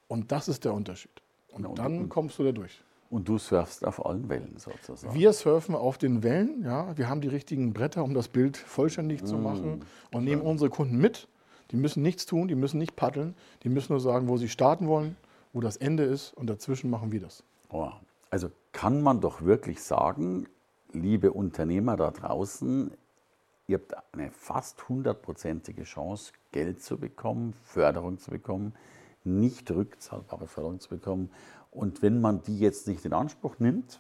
Und 0.07 0.31
das 0.31 0.47
ist 0.47 0.63
der 0.63 0.73
Unterschied. 0.73 1.21
Und, 1.49 1.63
ja, 1.63 1.69
und 1.69 1.79
dann 1.79 1.99
und, 1.99 2.09
kommst 2.09 2.39
du 2.39 2.43
da 2.43 2.53
durch. 2.53 2.81
Und 3.09 3.29
du 3.29 3.38
surfst 3.38 3.85
auf 3.85 4.05
allen 4.05 4.29
Wellen 4.29 4.57
sozusagen. 4.57 5.13
Wir 5.13 5.31
surfen 5.31 5.75
auf 5.75 5.97
den 5.97 6.24
Wellen, 6.24 6.63
ja. 6.63 6.97
Wir 6.97 7.07
haben 7.07 7.21
die 7.21 7.27
richtigen 7.27 7.74
Bretter, 7.74 8.03
um 8.03 8.13
das 8.13 8.27
Bild 8.27 8.57
vollständig 8.57 9.21
mmh, 9.21 9.27
zu 9.27 9.38
machen 9.38 9.85
und 10.12 10.24
nehmen 10.24 10.41
unsere 10.41 10.69
Kunden 10.69 10.97
mit. 10.97 11.27
Die 11.71 11.77
müssen 11.77 12.03
nichts 12.03 12.25
tun, 12.25 12.47
die 12.47 12.55
müssen 12.55 12.77
nicht 12.77 12.95
paddeln, 12.95 13.35
die 13.63 13.69
müssen 13.69 13.93
nur 13.93 14.00
sagen, 14.00 14.27
wo 14.27 14.38
sie 14.38 14.50
starten 14.50 14.88
wollen, 14.88 15.17
wo 15.53 15.62
das 15.62 15.77
Ende 15.77 16.03
ist 16.03 16.33
und 16.33 16.47
dazwischen 16.47 16.89
machen 16.89 17.12
wir 17.12 17.21
das. 17.21 17.43
Oh, 17.69 17.91
also 18.29 18.50
kann 18.71 19.01
man 19.01 19.21
doch 19.21 19.41
wirklich 19.43 19.81
sagen, 19.81 20.47
liebe 20.91 21.31
Unternehmer 21.31 21.95
da 21.97 22.12
draußen, 22.12 22.91
ihr 23.67 23.77
habt 23.77 23.95
eine 24.13 24.31
fast 24.31 24.88
hundertprozentige 24.89 25.83
Chance, 25.83 26.33
Geld 26.51 26.81
zu 26.81 26.97
bekommen, 26.97 27.53
Förderung 27.63 28.17
zu 28.19 28.31
bekommen, 28.31 28.74
nicht 29.24 29.71
rückzahlbare 29.71 30.47
Förderung 30.47 30.79
zu 30.79 30.89
bekommen. 30.89 31.31
Und 31.75 32.01
wenn 32.01 32.22
man 32.22 32.41
die 32.41 32.58
jetzt 32.58 32.88
nicht 32.88 33.05
in 33.05 33.13
Anspruch 33.13 33.60
nimmt, 33.60 34.00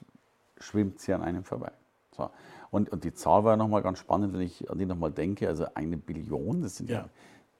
schwimmt 0.57 0.99
sie 0.99 1.13
an 1.13 1.21
einem 1.21 1.43
vorbei. 1.43 1.71
So. 2.15 2.29
Und, 2.71 2.89
und 2.89 3.03
die 3.03 3.13
Zahl 3.13 3.43
war 3.43 3.57
nochmal 3.57 3.81
ganz 3.81 3.99
spannend, 3.99 4.33
wenn 4.33 4.41
ich 4.41 4.69
an 4.69 4.77
die 4.77 4.85
nochmal 4.85 5.11
denke. 5.11 5.47
Also 5.47 5.65
eine 5.75 5.97
Billion, 5.97 6.61
das 6.61 6.77
sind 6.77 6.89
ja, 6.89 6.99
ja 6.99 7.09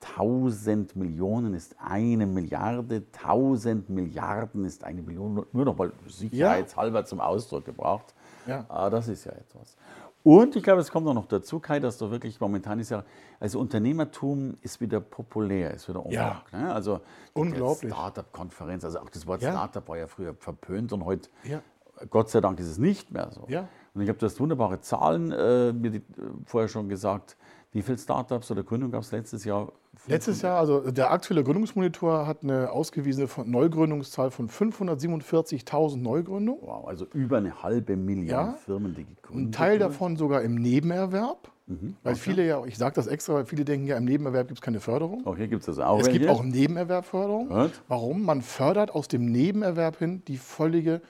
1000 0.02 0.96
Millionen 0.96 1.54
ist 1.54 1.76
eine 1.80 2.26
Milliarde, 2.26 3.04
1000 3.14 3.90
Milliarden 3.90 4.66
ist 4.66 4.84
eine 4.84 5.02
Billion. 5.02 5.46
Nur 5.52 5.66
nochmal 5.66 5.92
sicherheitshalber 6.08 7.00
ja. 7.00 7.06
zum 7.06 7.20
Ausdruck 7.20 7.66
gebracht. 7.66 8.14
Ja. 8.48 8.66
Ah, 8.70 8.90
das 8.90 9.08
ist 9.08 9.26
ja 9.26 9.32
etwas. 9.32 9.76
Und 10.26 10.56
ich 10.56 10.64
glaube, 10.64 10.82
es 10.82 10.90
kommt 10.90 11.08
auch 11.08 11.14
noch 11.14 11.28
dazu, 11.28 11.60
Kai, 11.60 11.80
dass 11.80 12.00
du 12.00 12.10
wirklich 12.10 12.42
momentan 12.42 12.80
ist 12.80 12.90
ja, 12.90 13.04
also 13.40 13.60
Unternehmertum 13.60 14.58
ist 14.62 14.82
wieder 14.82 15.00
populär, 15.00 15.76
ist 15.76 15.88
wieder 15.88 16.04
ja. 16.10 16.42
Ne? 16.52 16.74
Also 16.74 17.02
unglaublich. 17.34 17.94
Startup-Konferenz, 17.94 18.84
also 18.84 19.02
auch 19.02 19.10
das 19.12 19.28
Wort 19.28 19.44
ja. 19.44 19.52
Startup 19.52 19.88
war 19.88 20.00
ja 20.00 20.08
früher 20.08 20.34
verpönt 20.34 20.92
und 20.94 21.06
heute, 21.06 21.30
ja. 21.44 21.62
Gott 22.10 22.32
sei 22.32 22.42
Dank, 22.42 22.60
ist 22.60 22.66
es 22.66 22.80
nicht 22.80 23.12
mehr 23.12 23.30
so. 23.30 23.46
Ja. 23.50 23.68
Und 23.94 24.02
ich 24.02 24.10
habe 24.10 24.18
das 24.18 24.40
wunderbare 24.40 24.82
Zahlen 24.82 25.32
äh, 25.32 25.72
mir 25.74 25.92
die, 25.92 25.98
äh, 25.98 26.02
vorher 26.46 26.70
schon 26.70 26.90
gesagt. 26.90 27.38
Wie 27.72 27.84
viele 27.84 28.00
Startups 28.00 28.50
oder 28.50 28.64
Gründungen 28.64 28.94
gab 28.94 29.04
es 29.04 29.12
letztes 29.12 29.46
Jahr? 29.46 29.72
Letztes 30.08 30.42
Jahr, 30.42 30.60
also 30.60 30.92
der 30.92 31.12
aktuelle 31.12 31.44
Gründungsmonitor 31.44 32.28
hat 32.28 32.44
eine 32.44 32.72
ausgewiesene 32.72 33.28
Neugründungszahl 33.46 34.32
von 34.32 34.50
547.000 34.50 35.98
Neugründungen. 35.98 36.62
Wow, 36.62 36.88
also 36.88 37.06
über 37.14 37.38
eine 37.38 37.64
halbe 37.64 37.96
Million 37.96 38.28
ja, 38.28 38.54
Firmen, 38.54 38.96
die 38.96 39.06
gegründet. 39.06 39.48
Ein 39.48 39.52
Teil 39.52 39.80
davon 39.80 40.18
sogar 40.18 40.42
im 40.42 40.56
Nebenerwerb. 40.56 41.52
Mhm, 41.68 41.96
weil 42.04 42.14
okay. 42.14 42.22
viele 42.22 42.46
ja, 42.46 42.64
ich 42.66 42.78
sage 42.78 42.94
das 42.96 43.08
extra, 43.08 43.34
weil 43.34 43.46
viele 43.46 43.66
denken 43.66 43.88
ja, 43.88 43.98
im 43.98 44.06
Nebenerwerb 44.06 44.48
gibt 44.48 44.60
es 44.60 44.62
keine 44.62 44.80
Förderung. 44.80 45.26
Okay, 45.26 45.48
gibt 45.48 45.62
es 45.62 45.66
das 45.66 45.80
auch. 45.80 46.00
Es 46.00 46.10
gibt 46.10 46.28
auch 46.28 46.44
Nebenerwerb 46.44 47.06
Förderung. 47.06 47.72
Warum? 47.88 48.24
Man 48.24 48.42
fördert 48.42 48.92
aus 48.94 49.08
dem 49.08 49.26
Nebenerwerb 49.26 49.98
hin 49.98 50.22
die 50.28 50.38
völlige 50.38 51.02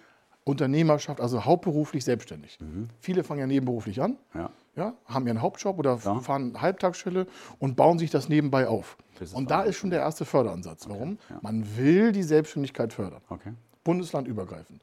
Unternehmerschaft, 0.46 1.20
also 1.20 1.44
hauptberuflich 1.44 2.06
selbstständig. 2.06 2.60
Mhm. 2.62 2.88
Viele 3.00 3.24
fangen 3.24 3.42
ja 3.42 3.48
nebenberuflich 3.48 4.02
an, 4.02 4.18
ja. 4.34 4.50
Ja, 4.76 4.94
haben 5.06 5.26
ihren 5.26 5.42
Hauptjob 5.42 5.80
oder 5.80 6.00
ja. 6.04 6.20
fahren 6.20 6.62
Halbtagsstelle 6.62 7.28
und 7.60 7.76
bauen 7.76 7.98
sich 7.98 8.12
das 8.12 8.28
nebenbei 8.28 8.68
auf. 8.68 8.98
Das 9.20 9.34
und 9.34 9.50
da 9.50 9.64
ist 9.64 9.78
schon 9.78 9.90
der 9.90 10.02
erste 10.02 10.26
Förderansatz. 10.26 10.90
Warum? 10.90 11.14
Okay. 11.14 11.22
Ja. 11.30 11.40
Man 11.42 11.78
will 11.78 12.12
die 12.12 12.24
Selbstständigkeit 12.24 12.92
fördern. 12.92 13.22
Okay. 13.30 13.54
Bundeslandübergreifend. 13.84 14.82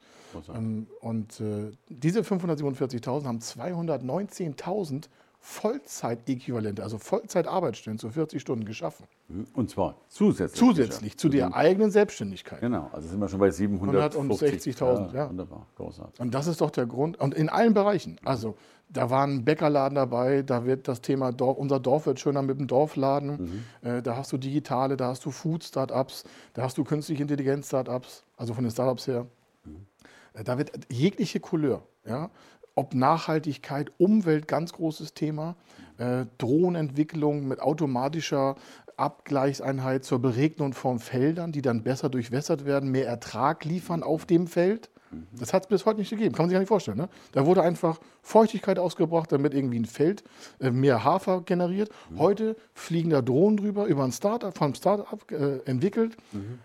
Ähm, 0.54 0.86
und 1.00 1.40
äh, 1.40 1.72
diese 1.88 2.20
547.000 2.20 3.26
haben 3.26 3.38
219.000 3.38 5.08
Vollzeitäquivalente, 5.44 6.84
also 6.84 6.98
Vollzeitarbeitsstellen 6.98 7.98
zu 7.98 8.10
40 8.10 8.40
Stunden 8.40 8.64
geschaffen. 8.64 9.06
Mhm. 9.28 9.48
Und 9.54 9.70
zwar 9.70 9.96
zusätzlich. 10.08 10.58
Zusätzlich 10.58 11.18
zu 11.18 11.28
der 11.28 11.52
eigenen 11.52 11.90
Selbstständigkeit. 11.90 12.60
Genau, 12.60 12.88
also 12.92 13.08
sind 13.08 13.18
wir 13.18 13.28
schon 13.28 13.40
bei 13.40 13.48
760.000. 13.48 15.08
Ja, 15.08 15.14
ja. 15.14 15.28
Wunderbar, 15.28 15.66
großartig. 15.76 16.20
Und 16.20 16.32
das 16.32 16.46
ist 16.46 16.60
doch 16.60 16.70
der 16.70 16.86
Grund. 16.86 17.18
Und 17.18 17.34
in 17.34 17.48
allen 17.48 17.74
Bereichen. 17.74 18.18
Also 18.24 18.54
da 18.92 19.10
war 19.10 19.26
ein 19.26 19.44
Bäckerladen 19.44 19.96
dabei, 19.96 20.42
da 20.42 20.64
wird 20.64 20.88
das 20.88 21.00
Thema 21.00 21.32
Dorf, 21.32 21.56
unser 21.56 21.80
Dorf 21.80 22.06
wird 22.06 22.20
schöner 22.20 22.42
mit 22.42 22.58
dem 22.58 22.66
Dorfladen. 22.66 23.64
Mhm. 23.82 23.88
Äh, 23.88 24.02
da 24.02 24.16
hast 24.16 24.32
du 24.32 24.38
digitale, 24.38 24.96
da 24.96 25.08
hast 25.08 25.24
du 25.24 25.30
Food-Startups, 25.30 26.24
da 26.54 26.62
hast 26.62 26.78
du 26.78 26.84
künstliche 26.84 27.22
Intelligenz-Startups, 27.22 28.24
also 28.36 28.54
von 28.54 28.64
den 28.64 28.70
Startups 28.70 29.06
her. 29.06 29.26
Mhm. 29.64 29.86
Äh, 30.34 30.44
da 30.44 30.58
wird 30.58 30.72
jegliche 30.90 31.40
Couleur. 31.40 31.82
Ja? 32.04 32.30
ob 32.74 32.94
Nachhaltigkeit, 32.94 33.92
Umwelt, 33.98 34.48
ganz 34.48 34.72
großes 34.72 35.14
Thema, 35.14 35.56
äh, 35.98 36.26
Drohnenentwicklung 36.38 37.46
mit 37.46 37.60
automatischer 37.60 38.56
Abgleichseinheit 38.96 40.04
zur 40.04 40.20
Beregnung 40.20 40.72
von 40.72 40.98
Feldern, 40.98 41.52
die 41.52 41.62
dann 41.62 41.82
besser 41.82 42.08
durchwässert 42.08 42.64
werden, 42.64 42.90
mehr 42.90 43.06
Ertrag 43.06 43.64
liefern 43.64 44.02
auf 44.02 44.26
dem 44.26 44.46
Feld. 44.46 44.90
Das 45.38 45.52
hat 45.52 45.64
es 45.64 45.68
bis 45.68 45.86
heute 45.86 46.00
nicht 46.00 46.10
gegeben, 46.10 46.34
kann 46.34 46.44
man 46.44 46.50
sich 46.50 46.54
gar 46.54 46.60
nicht 46.60 46.68
vorstellen. 46.68 46.98
Ne? 46.98 47.08
Da 47.32 47.46
wurde 47.46 47.62
einfach 47.62 48.00
Feuchtigkeit 48.22 48.78
ausgebracht, 48.78 49.30
damit 49.32 49.54
irgendwie 49.54 49.78
ein 49.78 49.84
Feld 49.84 50.24
äh, 50.60 50.70
mehr 50.70 51.04
Hafer 51.04 51.42
generiert. 51.42 51.90
Heute 52.18 52.56
fliegen 52.74 53.10
da 53.10 53.22
Drohnen 53.22 53.56
drüber, 53.56 53.86
über 53.86 54.04
ein 54.04 54.12
Startup, 54.12 54.56
vom 54.56 54.74
Startup 54.74 55.30
äh, 55.30 55.58
entwickelt. 55.64 56.16
Mhm 56.32 56.58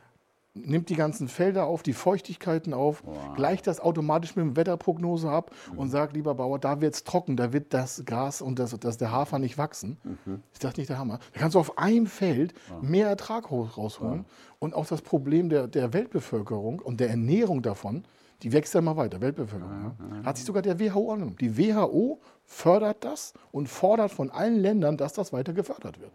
nimmt 0.66 0.89
die 0.89 0.96
ganzen 0.96 1.27
Felder 1.27 1.66
auf, 1.66 1.84
die 1.84 1.94
Feuchtigkeiten 1.94 2.74
auf, 2.74 3.04
wow. 3.06 3.36
gleicht 3.36 3.68
das 3.68 3.80
automatisch 3.80 4.36
mit 4.36 4.46
dem 4.46 4.56
Wetterprognose 4.56 5.30
ab 5.30 5.51
mhm. 5.72 5.80
und 5.80 5.89
sagt, 5.89 6.13
lieber 6.13 6.36
Bauer, 6.36 6.60
da 6.60 6.82
wird 6.82 6.96
es 6.96 7.04
trocken, 7.04 7.38
da 7.38 7.54
wird 7.54 7.74
das 7.74 8.04
Gras 8.06 8.42
und 8.42 8.60
das, 8.60 8.77
das, 8.80 8.98
der 8.98 9.12
Hafer 9.12 9.39
nicht 9.39 9.58
wachsen. 9.58 9.98
Mhm. 10.04 10.42
Ist 10.51 10.63
das 10.63 10.77
nicht 10.77 10.89
der 10.89 10.98
Hammer? 10.98 11.20
Da 11.34 11.39
kannst 11.39 11.56
du 11.56 11.60
auf 11.60 11.77
einem 11.77 12.08
Feld 12.08 12.54
wow. 12.70 12.82
mehr 12.82 13.08
Ertrag 13.08 13.51
rausholen. 13.51 14.20
Wow. 14.20 14.58
Und 14.60 14.74
auch 14.74 14.88
das 14.88 15.01
Problem 15.01 15.50
der, 15.50 15.68
der 15.68 15.94
Weltbevölkerung 15.94 16.80
und 16.80 17.00
der 17.00 17.10
Ernährung 17.10 17.62
davon, 17.62 18.04
die 18.44 18.53
wächst 18.53 18.74
ja 18.74 18.79
immer 18.79 18.96
weiter, 18.96 19.20
Weltbevölkerung. 19.20 19.96
Ja, 20.22 20.24
Hat 20.25 20.38
sich 20.38 20.46
sogar 20.46 20.62
der 20.62 20.79
WHO 20.79 21.12
angenommen. 21.12 21.38
Die 21.39 21.58
WHO 21.58 22.20
fördert 22.46 23.03
das 23.03 23.34
und 23.51 23.67
fordert 23.67 24.12
von 24.12 24.29
allen 24.29 24.60
Ländern, 24.60 24.98
dass 24.98 25.13
das 25.13 25.34
weiter 25.34 25.53
gefördert 25.53 26.00
wird. 26.00 26.12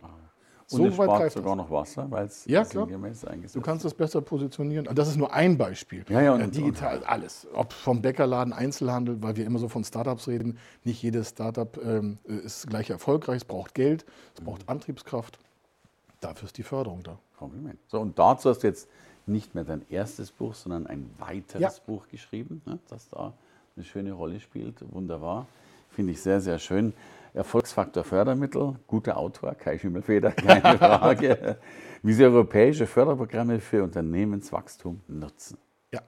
Und 0.70 0.92
so 0.92 0.98
weit 0.98 1.10
spart 1.10 1.32
sogar 1.32 1.56
noch 1.56 1.70
Wasser, 1.70 2.10
weil 2.10 2.26
es 2.26 2.46
ja, 2.46 2.64
sinngemäß 2.64 3.24
eingesetzt 3.24 3.56
Du 3.56 3.60
kannst 3.60 3.84
es 3.84 3.92
besser 3.92 4.22
positionieren. 4.22 4.88
Das 4.94 5.08
ist 5.08 5.16
nur 5.16 5.32
ein 5.32 5.58
Beispiel. 5.58 6.04
Ja, 6.08 6.22
ja, 6.22 6.34
und, 6.34 6.54
digital, 6.54 6.98
und, 6.98 7.08
alles. 7.08 7.46
Ob 7.52 7.72
vom 7.72 8.00
Bäckerladen, 8.00 8.52
Einzelhandel, 8.52 9.22
weil 9.22 9.36
wir 9.36 9.44
immer 9.44 9.58
so 9.58 9.68
von 9.68 9.84
Startups 9.84 10.28
reden. 10.28 10.58
Nicht 10.84 11.02
jedes 11.02 11.30
Startup 11.30 11.78
ähm, 11.84 12.18
ist 12.24 12.68
gleich 12.68 12.88
erfolgreich. 12.88 13.38
Es 13.38 13.44
braucht 13.44 13.74
Geld, 13.74 14.06
es 14.34 14.40
mhm. 14.40 14.46
braucht 14.46 14.68
Antriebskraft. 14.68 15.38
Dafür 16.20 16.46
ist 16.46 16.56
die 16.56 16.62
Förderung 16.62 17.02
da. 17.02 17.18
Kompliment. 17.36 17.78
So, 17.88 18.00
und 18.00 18.18
dazu 18.18 18.48
hast 18.48 18.62
du 18.62 18.68
jetzt 18.68 18.88
nicht 19.26 19.54
mehr 19.54 19.64
dein 19.64 19.84
erstes 19.88 20.30
Buch, 20.30 20.54
sondern 20.54 20.86
ein 20.86 21.10
weiteres 21.18 21.60
ja. 21.60 21.84
Buch 21.86 22.08
geschrieben, 22.08 22.62
ne, 22.66 22.78
das 22.88 23.08
da 23.08 23.32
eine 23.76 23.84
schöne 23.84 24.12
Rolle 24.12 24.40
spielt. 24.40 24.84
Wunderbar. 24.92 25.46
Finde 25.90 26.12
ich 26.12 26.22
sehr, 26.22 26.40
sehr 26.40 26.58
schön. 26.58 26.92
Erfolgsfaktor 27.34 28.04
Fördermittel, 28.04 28.74
guter 28.86 29.16
Autor, 29.16 29.54
Kai 29.54 29.78
Schimmelfeder, 29.78 30.30
keine 30.32 30.78
Frage. 30.78 31.58
Wie 32.02 32.12
Sie 32.12 32.24
europäische 32.24 32.86
Förderprogramme 32.86 33.60
für 33.60 33.82
Unternehmenswachstum 33.82 35.00
nutzen. 35.08 35.56
Ja. 35.92 36.00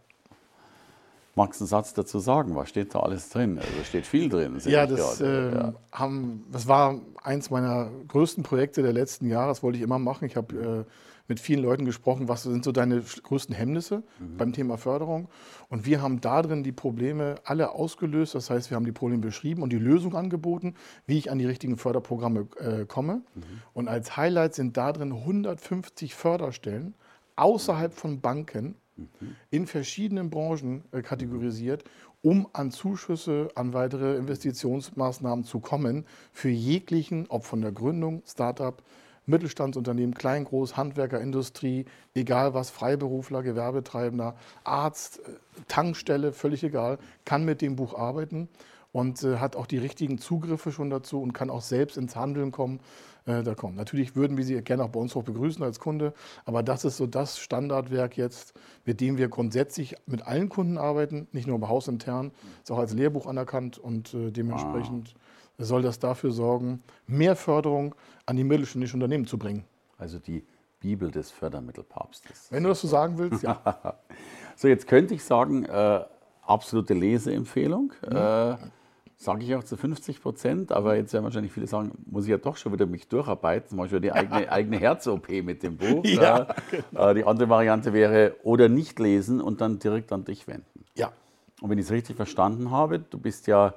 Magst 1.34 1.60
du 1.60 1.64
einen 1.64 1.68
Satz 1.68 1.94
dazu 1.94 2.18
sagen? 2.18 2.54
Was 2.56 2.68
steht 2.68 2.94
da 2.94 3.00
alles 3.00 3.30
drin? 3.30 3.58
Also 3.58 3.84
steht 3.84 4.06
viel 4.06 4.28
drin. 4.28 4.58
Ja 4.64 4.86
das, 4.86 5.20
äh, 5.20 5.54
ja. 5.54 5.74
Haben, 5.92 6.44
das 6.52 6.68
war 6.68 7.00
eins 7.22 7.50
meiner 7.50 7.90
größten 8.08 8.42
Projekte 8.42 8.82
der 8.82 8.92
letzten 8.92 9.26
Jahre. 9.26 9.48
Das 9.48 9.62
wollte 9.62 9.78
ich 9.78 9.84
immer 9.84 9.98
machen. 9.98 10.26
Ich 10.26 10.36
habe 10.36 10.84
äh, 10.86 10.90
mit 11.28 11.40
vielen 11.40 11.62
Leuten 11.62 11.84
gesprochen, 11.84 12.28
was 12.28 12.42
sind 12.42 12.64
so 12.64 12.72
deine 12.72 13.00
größten 13.00 13.54
Hemmnisse 13.54 14.02
mhm. 14.18 14.36
beim 14.36 14.52
Thema 14.52 14.76
Förderung. 14.76 15.28
Und 15.68 15.86
wir 15.86 16.02
haben 16.02 16.20
da 16.20 16.42
drin 16.42 16.62
die 16.62 16.72
Probleme 16.72 17.36
alle 17.44 17.72
ausgelöst. 17.72 18.34
Das 18.34 18.50
heißt, 18.50 18.70
wir 18.70 18.76
haben 18.76 18.84
die 18.84 18.92
Probleme 18.92 19.22
beschrieben 19.22 19.62
und 19.62 19.72
die 19.72 19.78
Lösung 19.78 20.14
angeboten, 20.14 20.74
wie 21.06 21.18
ich 21.18 21.30
an 21.30 21.38
die 21.38 21.46
richtigen 21.46 21.76
Förderprogramme 21.76 22.46
äh, 22.58 22.84
komme. 22.84 23.22
Mhm. 23.34 23.42
Und 23.72 23.88
als 23.88 24.16
Highlight 24.16 24.54
sind 24.54 24.76
da 24.76 24.92
drin 24.92 25.12
150 25.12 26.14
Förderstellen 26.14 26.94
außerhalb 27.36 27.92
von 27.94 28.20
Banken 28.20 28.76
mhm. 28.96 29.36
in 29.50 29.66
verschiedenen 29.66 30.30
Branchen 30.30 30.84
äh, 30.92 31.02
kategorisiert, 31.02 31.84
um 32.22 32.48
an 32.52 32.70
Zuschüsse, 32.70 33.48
an 33.54 33.72
weitere 33.74 34.16
Investitionsmaßnahmen 34.16 35.44
zu 35.44 35.60
kommen, 35.60 36.06
für 36.32 36.48
jeglichen, 36.48 37.26
ob 37.28 37.44
von 37.44 37.60
der 37.60 37.72
Gründung, 37.72 38.22
Startup, 38.26 38.82
Mittelstandsunternehmen, 39.26 40.14
Klein, 40.14 40.44
Groß, 40.44 40.76
Handwerker, 40.76 41.20
Industrie, 41.20 41.86
egal 42.14 42.54
was, 42.54 42.70
Freiberufler, 42.70 43.42
Gewerbetreibender, 43.42 44.34
Arzt, 44.64 45.20
äh, 45.20 45.32
Tankstelle, 45.68 46.32
völlig 46.32 46.62
egal, 46.64 46.98
kann 47.24 47.44
mit 47.44 47.60
dem 47.60 47.76
Buch 47.76 47.94
arbeiten 47.94 48.48
und 48.92 49.22
äh, 49.22 49.38
hat 49.38 49.56
auch 49.56 49.66
die 49.66 49.78
richtigen 49.78 50.18
Zugriffe 50.18 50.72
schon 50.72 50.90
dazu 50.90 51.20
und 51.20 51.32
kann 51.32 51.50
auch 51.50 51.62
selbst 51.62 51.96
ins 51.96 52.16
Handeln 52.16 52.52
kommen. 52.52 52.80
Äh, 53.26 53.42
da 53.42 53.54
kommen. 53.54 53.74
Natürlich 53.74 54.16
würden 54.16 54.36
wir 54.36 54.44
Sie 54.44 54.60
gerne 54.60 54.84
auch 54.84 54.90
bei 54.90 55.00
uns 55.00 55.14
hoch 55.14 55.22
begrüßen 55.22 55.62
als 55.62 55.80
Kunde, 55.80 56.12
aber 56.44 56.62
das 56.62 56.84
ist 56.84 56.98
so 56.98 57.06
das 57.06 57.38
Standardwerk 57.38 58.18
jetzt, 58.18 58.52
mit 58.84 59.00
dem 59.00 59.16
wir 59.16 59.28
grundsätzlich 59.28 59.96
mit 60.04 60.26
allen 60.26 60.50
Kunden 60.50 60.76
arbeiten, 60.76 61.26
nicht 61.32 61.46
nur 61.46 61.58
bei 61.58 61.68
hausintern, 61.68 62.32
ist 62.62 62.70
auch 62.70 62.78
als 62.78 62.92
Lehrbuch 62.92 63.26
anerkannt 63.26 63.78
und 63.78 64.12
äh, 64.12 64.30
dementsprechend. 64.30 65.14
Wow 65.14 65.20
soll 65.58 65.82
das 65.82 65.98
dafür 65.98 66.32
sorgen, 66.32 66.82
mehr 67.06 67.36
Förderung 67.36 67.94
an 68.26 68.36
die 68.36 68.44
mittelständischen 68.44 69.00
Unternehmen 69.00 69.26
zu 69.26 69.38
bringen. 69.38 69.64
Also 69.98 70.18
die 70.18 70.44
Bibel 70.80 71.10
des 71.10 71.30
Fördermittelpapstes. 71.30 72.48
Wenn 72.50 72.64
du 72.64 72.68
das 72.70 72.80
so 72.80 72.88
sagen 72.88 73.18
willst, 73.18 73.42
ja. 73.42 73.98
so, 74.56 74.68
jetzt 74.68 74.86
könnte 74.86 75.14
ich 75.14 75.24
sagen, 75.24 75.64
äh, 75.64 76.04
absolute 76.42 76.94
Leseempfehlung. 76.94 77.92
Mhm. 78.06 78.16
Äh, 78.16 78.56
Sage 79.16 79.44
ich 79.44 79.54
auch 79.54 79.62
zu 79.62 79.76
50 79.76 80.20
Prozent, 80.20 80.72
aber 80.72 80.96
jetzt 80.96 81.12
werden 81.12 81.24
wahrscheinlich 81.24 81.52
viele 81.52 81.68
sagen, 81.68 81.92
muss 82.04 82.24
ich 82.24 82.30
ja 82.30 82.36
doch 82.36 82.56
schon 82.56 82.72
wieder 82.72 82.84
mich 82.84 83.08
durcharbeiten, 83.08 83.76
mache 83.76 83.86
ich 83.86 83.92
ja 83.92 84.00
die 84.00 84.12
eigene, 84.12 84.50
eigene 84.52 84.78
Herz-OP 84.78 85.28
mit 85.42 85.62
dem 85.62 85.76
Buch. 85.76 86.04
Ja, 86.04 86.48
genau. 86.70 87.10
äh, 87.10 87.14
die 87.14 87.24
andere 87.24 87.48
Variante 87.48 87.92
wäre, 87.92 88.34
oder 88.42 88.68
nicht 88.68 88.98
lesen 88.98 89.40
und 89.40 89.60
dann 89.60 89.78
direkt 89.78 90.12
an 90.12 90.24
dich 90.24 90.48
wenden. 90.48 90.84
Ja. 90.96 91.12
Und 91.60 91.70
wenn 91.70 91.78
ich 91.78 91.86
es 91.86 91.92
richtig 91.92 92.16
verstanden 92.16 92.70
habe, 92.72 92.98
du 92.98 93.16
bist 93.16 93.46
ja 93.46 93.74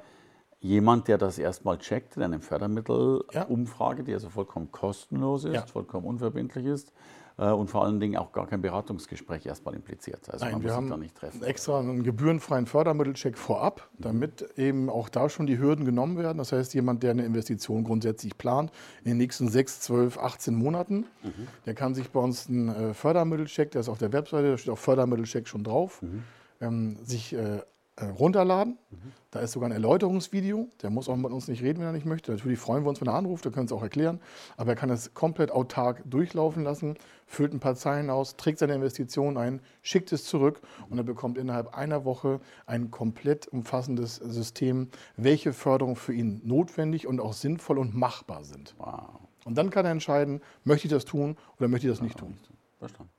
jemand, 0.60 1.08
der 1.08 1.18
das 1.18 1.38
erstmal 1.38 1.78
checkt 1.78 2.18
in 2.18 2.24
einer 2.24 2.40
Fördermittelumfrage, 2.40 4.04
die 4.04 4.14
also 4.14 4.30
vollkommen 4.30 4.72
kostenlos 4.72 5.46
ist, 5.46 5.54
ja. 5.54 5.66
vollkommen 5.66 6.06
unverbindlich 6.06 6.66
ist 6.66 6.92
äh, 7.38 7.52
und 7.52 7.70
vor 7.70 7.86
allen 7.86 8.00
Dingen 8.00 8.18
auch 8.18 8.32
gar 8.32 8.48
kein 8.48 8.62
Beratungsgespräch 8.62 9.46
erstmal 9.46 9.76
impliziert. 9.76 10.30
Also 10.30 10.46
Nein, 10.46 10.56
man 10.56 10.62
wir 10.64 10.70
muss 10.70 10.76
haben 10.78 10.90
da 10.90 10.98
nicht 10.98 11.16
treffen. 11.16 11.44
extra 11.44 11.80
einen 11.80 12.04
gebührenfreien 12.04 12.66
Fördermittelcheck 12.66 13.38
vorab, 13.38 13.88
damit 13.98 14.42
eben 14.58 14.90
auch 14.90 15.10
da 15.10 15.30
schon 15.30 15.46
die 15.46 15.60
Hürden 15.60 15.86
genommen 15.86 16.18
werden. 16.18 16.40
Das 16.40 16.52
heißt, 16.52 16.74
jemand, 16.74 17.04
der 17.04 17.12
eine 17.12 17.26
Investition 17.26 17.84
grundsätzlich 17.84 18.38
plant, 18.38 18.72
in 19.04 19.12
den 19.12 19.18
nächsten 19.18 19.50
6, 19.50 19.82
12, 19.82 20.18
18 20.18 20.56
Monaten, 20.56 21.06
mhm. 21.24 21.48
der 21.66 21.76
kann 21.76 21.94
sich 21.94 22.10
bei 22.10 22.20
uns 22.20 22.50
einen 22.50 22.70
äh, 22.70 22.94
Fördermittelcheck, 22.94 23.72
der 23.72 23.82
ist 23.82 23.90
auf 23.90 24.00
der 24.00 24.12
Webseite, 24.12 24.52
da 24.52 24.58
steht 24.58 24.74
auch 24.74 24.78
Fördermittelcheck 24.78 25.48
schon 25.48 25.64
drauf, 25.64 26.02
mhm. 26.02 26.24
ähm, 26.62 26.98
sich 27.04 27.34
äh, 27.34 27.62
runterladen. 28.06 28.78
Mhm. 28.90 29.12
Da 29.32 29.40
ist 29.40 29.52
sogar 29.52 29.70
ein 29.70 29.74
Erläuterungsvideo. 29.74 30.70
Der 30.82 30.90
muss 30.90 31.10
auch 31.10 31.16
mit 31.16 31.32
uns 31.32 31.48
nicht 31.48 31.62
reden, 31.62 31.80
wenn 31.80 31.88
er 31.88 31.94
nicht 31.94 32.06
möchte. 32.06 32.32
Natürlich 32.32 32.60
freuen 32.60 32.84
wir 32.84 32.90
uns, 32.90 33.02
wenn 33.02 33.08
er 33.08 33.16
anruft, 33.16 33.44
wir 33.44 33.52
können 33.52 33.66
es 33.66 33.72
auch 33.72 33.84
erklären. 33.84 34.20
Aber 34.56 34.72
er 34.72 34.76
kann 34.76 34.90
es 34.90 35.14
komplett 35.14 35.52
autark 35.52 36.02
durchlaufen 36.06 36.64
lassen, 36.64 36.96
füllt 37.26 37.54
ein 37.54 37.60
paar 37.60 37.76
Zeilen 37.76 38.10
aus, 38.10 38.38
trägt 38.38 38.60
seine 38.60 38.76
Investition 38.76 39.38
ein, 39.38 39.62
schickt 39.82 40.12
es 40.12 40.24
zurück 40.24 40.62
und 40.90 40.98
er 40.98 41.04
bekommt 41.04 41.38
innerhalb 41.38 41.76
einer 41.76 42.06
Woche 42.06 42.40
ein 42.66 42.90
komplett 42.92 43.48
umfassendes 43.48 44.16
System, 44.16 44.90
welche 45.18 45.52
Förderungen 45.54 45.98
für 45.98 46.14
ihn 46.14 46.42
notwendig 46.46 47.08
und 47.08 47.20
auch 47.20 47.34
sinnvoll 47.34 47.80
und 47.80 47.96
machbar 47.96 48.44
sind. 48.44 48.76
Wow. 48.78 49.20
Und 49.46 49.58
dann 49.58 49.70
kann 49.70 49.86
er 49.86 49.92
entscheiden, 49.92 50.42
möchte 50.64 50.88
ich 50.88 50.92
das 50.92 51.06
tun 51.06 51.38
oder 51.58 51.68
möchte 51.68 51.88
ich 51.88 51.94
das 51.94 52.02
nicht 52.02 52.18
tun. 52.18 52.38
Verstanden. 52.80 53.17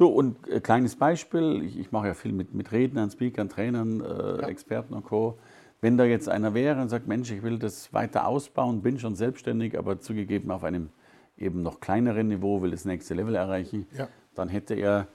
Du, 0.00 0.06
und 0.06 0.48
ein 0.48 0.52
äh, 0.52 0.60
kleines 0.60 0.96
Beispiel, 0.96 1.62
ich, 1.62 1.78
ich 1.78 1.92
mache 1.92 2.06
ja 2.06 2.14
viel 2.14 2.32
mit, 2.32 2.54
mit 2.54 2.72
Rednern, 2.72 3.10
Speakern, 3.10 3.50
Trainern, 3.50 4.00
äh, 4.00 4.40
ja. 4.40 4.48
Experten 4.48 4.94
und 4.94 5.04
Co. 5.04 5.38
Wenn 5.82 5.98
da 5.98 6.06
jetzt 6.06 6.26
einer 6.26 6.54
wäre 6.54 6.80
und 6.80 6.88
sagt, 6.88 7.06
Mensch, 7.06 7.30
ich 7.30 7.42
will 7.42 7.58
das 7.58 7.92
weiter 7.92 8.26
ausbauen, 8.26 8.80
bin 8.80 8.98
schon 8.98 9.14
selbstständig, 9.14 9.78
aber 9.78 10.00
zugegeben 10.00 10.50
auf 10.52 10.64
einem 10.64 10.88
eben 11.36 11.60
noch 11.60 11.80
kleineren 11.80 12.28
Niveau, 12.28 12.62
will 12.62 12.70
das 12.70 12.86
nächste 12.86 13.12
Level 13.12 13.34
erreichen, 13.34 13.86
ja. 13.94 14.08
dann 14.34 14.48
hätte 14.48 14.72
er 14.72 15.06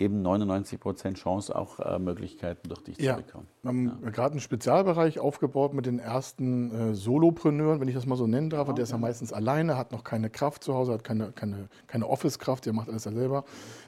eben 0.00 0.22
99 0.22 0.80
Prozent 0.80 1.18
Chance, 1.18 1.54
auch 1.54 1.78
äh, 1.80 1.98
Möglichkeiten 1.98 2.68
durch 2.68 2.82
dich 2.82 2.98
ja. 2.98 3.16
zu 3.16 3.22
bekommen. 3.22 3.46
Wir 3.62 3.68
haben 3.68 3.98
ja. 4.02 4.10
gerade 4.10 4.32
einen 4.32 4.40
Spezialbereich 4.40 5.18
aufgebaut 5.18 5.74
mit 5.74 5.86
den 5.86 5.98
ersten 5.98 6.90
äh, 6.90 6.94
Solopreneuren, 6.94 7.80
wenn 7.80 7.88
ich 7.88 7.94
das 7.94 8.06
mal 8.06 8.16
so 8.16 8.26
nennen 8.26 8.50
darf. 8.50 8.68
Ja, 8.68 8.74
der 8.74 8.84
ist 8.84 8.92
ja 8.92 8.98
meistens 8.98 9.32
alleine, 9.32 9.76
hat 9.76 9.92
noch 9.92 10.04
keine 10.04 10.30
Kraft 10.30 10.64
zu 10.64 10.74
Hause, 10.74 10.92
hat 10.92 11.04
keine, 11.04 11.32
keine, 11.32 11.68
keine 11.86 12.08
Office-Kraft, 12.08 12.66
der 12.66 12.72
macht 12.72 12.88
alles 12.88 13.02
selber. 13.02 13.44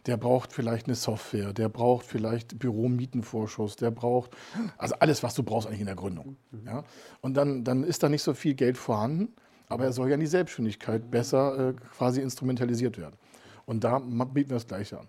Der 0.07 0.17
braucht 0.17 0.53
vielleicht 0.53 0.87
eine 0.87 0.95
Software, 0.95 1.53
der 1.53 1.69
braucht 1.69 2.05
vielleicht 2.05 2.59
Büromietenvorschuss, 2.59 3.77
der 3.77 3.91
braucht, 3.91 4.37
also 4.77 4.95
alles, 4.99 5.23
was 5.23 5.35
du 5.35 5.43
brauchst 5.43 5.67
eigentlich 5.67 5.81
in 5.81 5.87
der 5.87 5.97
Gründung. 5.97 6.37
Mhm. 6.51 6.67
Ja? 6.67 6.85
Und 7.21 7.37
dann, 7.37 7.65
dann 7.65 7.85
ist 7.85 8.03
da 8.03 8.09
nicht 8.09 8.23
so 8.23 8.35
viel 8.35 8.55
Geld 8.55 8.77
vorhanden, 8.77 9.33
aber 9.69 9.85
er 9.85 9.93
soll 9.93 10.09
ja 10.09 10.15
in 10.15 10.21
die 10.21 10.27
Selbstständigkeit 10.27 11.11
besser 11.11 11.71
äh, 11.71 11.73
quasi 11.97 12.21
instrumentalisiert 12.21 12.99
werden. 12.99 13.17
Und 13.65 13.85
da 13.85 13.99
bieten 13.99 14.51
wir 14.51 14.57
das 14.57 14.67
Gleiche 14.67 14.99
an. 15.01 15.09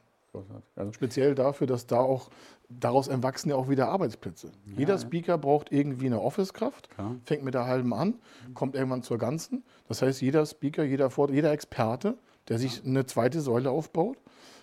Also 0.76 0.92
speziell 0.94 1.36
dafür, 1.36 1.68
dass 1.68 1.86
da 1.86 2.00
auch 2.00 2.30
daraus 2.70 3.08
erwachsen 3.08 3.50
ja 3.50 3.56
auch 3.56 3.70
wieder 3.70 3.90
Arbeitsplätze. 3.90 4.48
Ja, 4.66 4.78
Jeder 4.78 4.98
Speaker 4.98 5.38
braucht 5.38 5.72
irgendwie 5.72 6.08
eine 6.08 6.22
Office-Kraft, 6.22 6.90
fängt 7.26 7.44
mit 7.44 7.54
der 7.54 7.66
halben 7.66 7.94
an, 7.94 8.16
kommt 8.54 8.76
irgendwann 8.76 9.04
zur 9.04 9.18
ganzen. 9.18 9.64
Das 9.88 10.02
heißt, 10.02 10.22
jeder 10.22 10.46
Speaker, 10.46 10.84
jeder, 10.84 11.10
jeder 11.30 11.52
Experte, 11.52 12.18
der 12.48 12.58
sich 12.58 12.84
eine 12.86 13.06
zweite 13.06 13.42
Säule 13.42 13.70
aufbaut, 13.70 14.18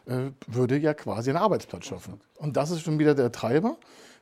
äh, 0.06 0.30
würde 0.46 0.76
ja 0.78 0.94
quasi 0.94 1.30
einen 1.30 1.38
Arbeitsplatz 1.38 1.85
schaffen. 1.87 2.20
Und 2.37 2.56
das 2.56 2.70
ist 2.70 2.80
schon 2.80 2.98
wieder 2.98 3.14
der 3.14 3.30
Treiber. 3.33 3.76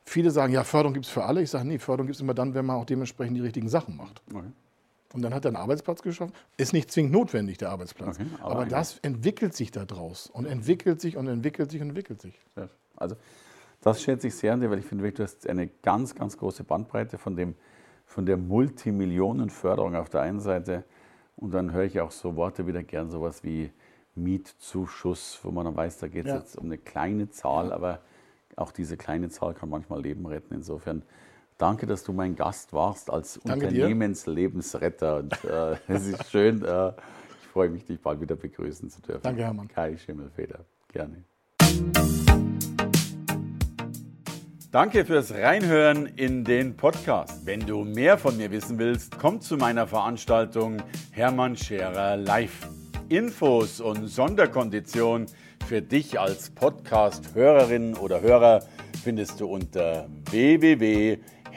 Viele 0.05 0.31
sagen, 0.31 0.53
ja, 0.53 0.63
Förderung 0.63 0.93
gibt 0.93 1.05
es 1.05 1.11
für 1.11 1.23
alle. 1.23 1.41
Ich 1.41 1.49
sage, 1.49 1.67
nee, 1.67 1.79
Förderung 1.79 2.07
gibt 2.07 2.15
es 2.15 2.21
immer 2.21 2.33
dann, 2.33 2.53
wenn 2.53 2.65
man 2.65 2.77
auch 2.77 2.85
dementsprechend 2.85 3.37
die 3.37 3.41
richtigen 3.41 3.69
Sachen 3.69 3.95
macht. 3.97 4.21
Okay. 4.33 4.47
Und 5.13 5.23
dann 5.23 5.33
hat 5.33 5.45
er 5.45 5.49
einen 5.49 5.57
Arbeitsplatz 5.57 6.01
geschaffen. 6.01 6.33
Ist 6.57 6.71
nicht 6.71 6.91
zwingend 6.91 7.13
notwendig, 7.13 7.57
der 7.57 7.71
Arbeitsplatz. 7.71 8.19
Okay, 8.19 8.29
aber, 8.41 8.51
aber 8.51 8.65
das 8.65 8.99
entwickelt 8.99 9.55
sich 9.55 9.71
daraus 9.71 10.27
und 10.27 10.45
entwickelt 10.45 11.01
sich 11.01 11.17
und 11.17 11.27
entwickelt 11.27 11.71
sich 11.71 11.81
und 11.81 11.89
entwickelt 11.89 12.21
sich. 12.21 12.39
Also 12.95 13.15
das 13.81 14.01
schätze 14.01 14.27
ich 14.27 14.35
sehr 14.35 14.53
an 14.53 14.61
dir, 14.61 14.69
weil 14.69 14.79
ich 14.79 14.85
finde, 14.85 15.11
du 15.11 15.23
hast 15.23 15.47
eine 15.47 15.67
ganz, 15.67 16.13
ganz 16.13 16.37
große 16.37 16.63
Bandbreite 16.63 17.17
von, 17.17 17.35
dem, 17.35 17.55
von 18.05 18.25
der 18.25 18.37
Multimillionenförderung 18.37 19.95
auf 19.95 20.09
der 20.09 20.21
einen 20.21 20.41
Seite 20.41 20.83
und 21.37 21.53
dann 21.53 21.71
höre 21.71 21.85
ich 21.85 21.99
auch 22.01 22.11
so 22.11 22.35
Worte 22.35 22.67
wieder 22.67 22.83
gern, 22.83 23.09
sowas 23.09 23.43
wie 23.43 23.71
Mietzuschuss, 24.15 25.39
wo 25.43 25.51
man 25.51 25.65
dann 25.65 25.75
weiß, 25.75 25.97
da 25.99 26.07
geht 26.07 26.25
es 26.25 26.31
ja. 26.31 26.37
jetzt 26.39 26.57
um 26.57 26.65
eine 26.65 26.77
kleine 26.77 27.29
Zahl, 27.29 27.71
aber 27.71 28.01
auch 28.57 28.71
diese 28.73 28.97
kleine 28.97 29.29
Zahl 29.29 29.53
kann 29.53 29.69
manchmal 29.69 30.01
Leben 30.01 30.25
retten. 30.25 30.53
Insofern 30.53 31.03
Danke, 31.59 31.85
dass 31.85 32.05
du 32.05 32.13
mein 32.13 32.37
Gast 32.37 32.71
warst 32.71 33.09
als 33.09 33.37
Danke 33.43 33.65
Unternehmenslebensretter. 33.67 35.17
Und 35.17 35.33
äh, 35.43 35.75
es 35.89 36.07
ist 36.07 36.31
schön. 36.31 36.63
Äh, 36.63 36.93
ich 37.41 37.47
freue 37.51 37.69
mich, 37.69 37.83
dich 37.83 37.99
bald 37.99 38.21
wieder 38.21 38.37
begrüßen 38.37 38.89
zu 38.89 39.01
dürfen. 39.01 39.23
Danke, 39.23 39.43
Hermann. 39.43 39.67
Kai 39.67 39.97
Schimmelfeder. 39.97 40.59
Gerne. 40.93 41.25
Danke 44.71 45.03
fürs 45.03 45.33
Reinhören 45.33 46.05
in 46.05 46.45
den 46.45 46.77
Podcast. 46.77 47.45
Wenn 47.45 47.59
du 47.59 47.83
mehr 47.83 48.17
von 48.17 48.37
mir 48.37 48.51
wissen 48.51 48.79
willst, 48.79 49.19
komm 49.19 49.41
zu 49.41 49.57
meiner 49.57 49.85
Veranstaltung 49.85 50.81
Hermann 51.11 51.57
Scherer 51.57 52.15
Live. 52.15 52.69
Infos 53.09 53.81
und 53.81 54.07
Sonderkonditionen 54.07 55.27
für 55.67 55.81
dich 55.81 56.17
als 56.21 56.51
Podcast-Hörerin 56.51 57.95
oder 57.95 58.21
Hörer 58.21 58.61
findest 59.03 59.41
du 59.41 59.47
unter 59.47 60.07
www 60.29 61.19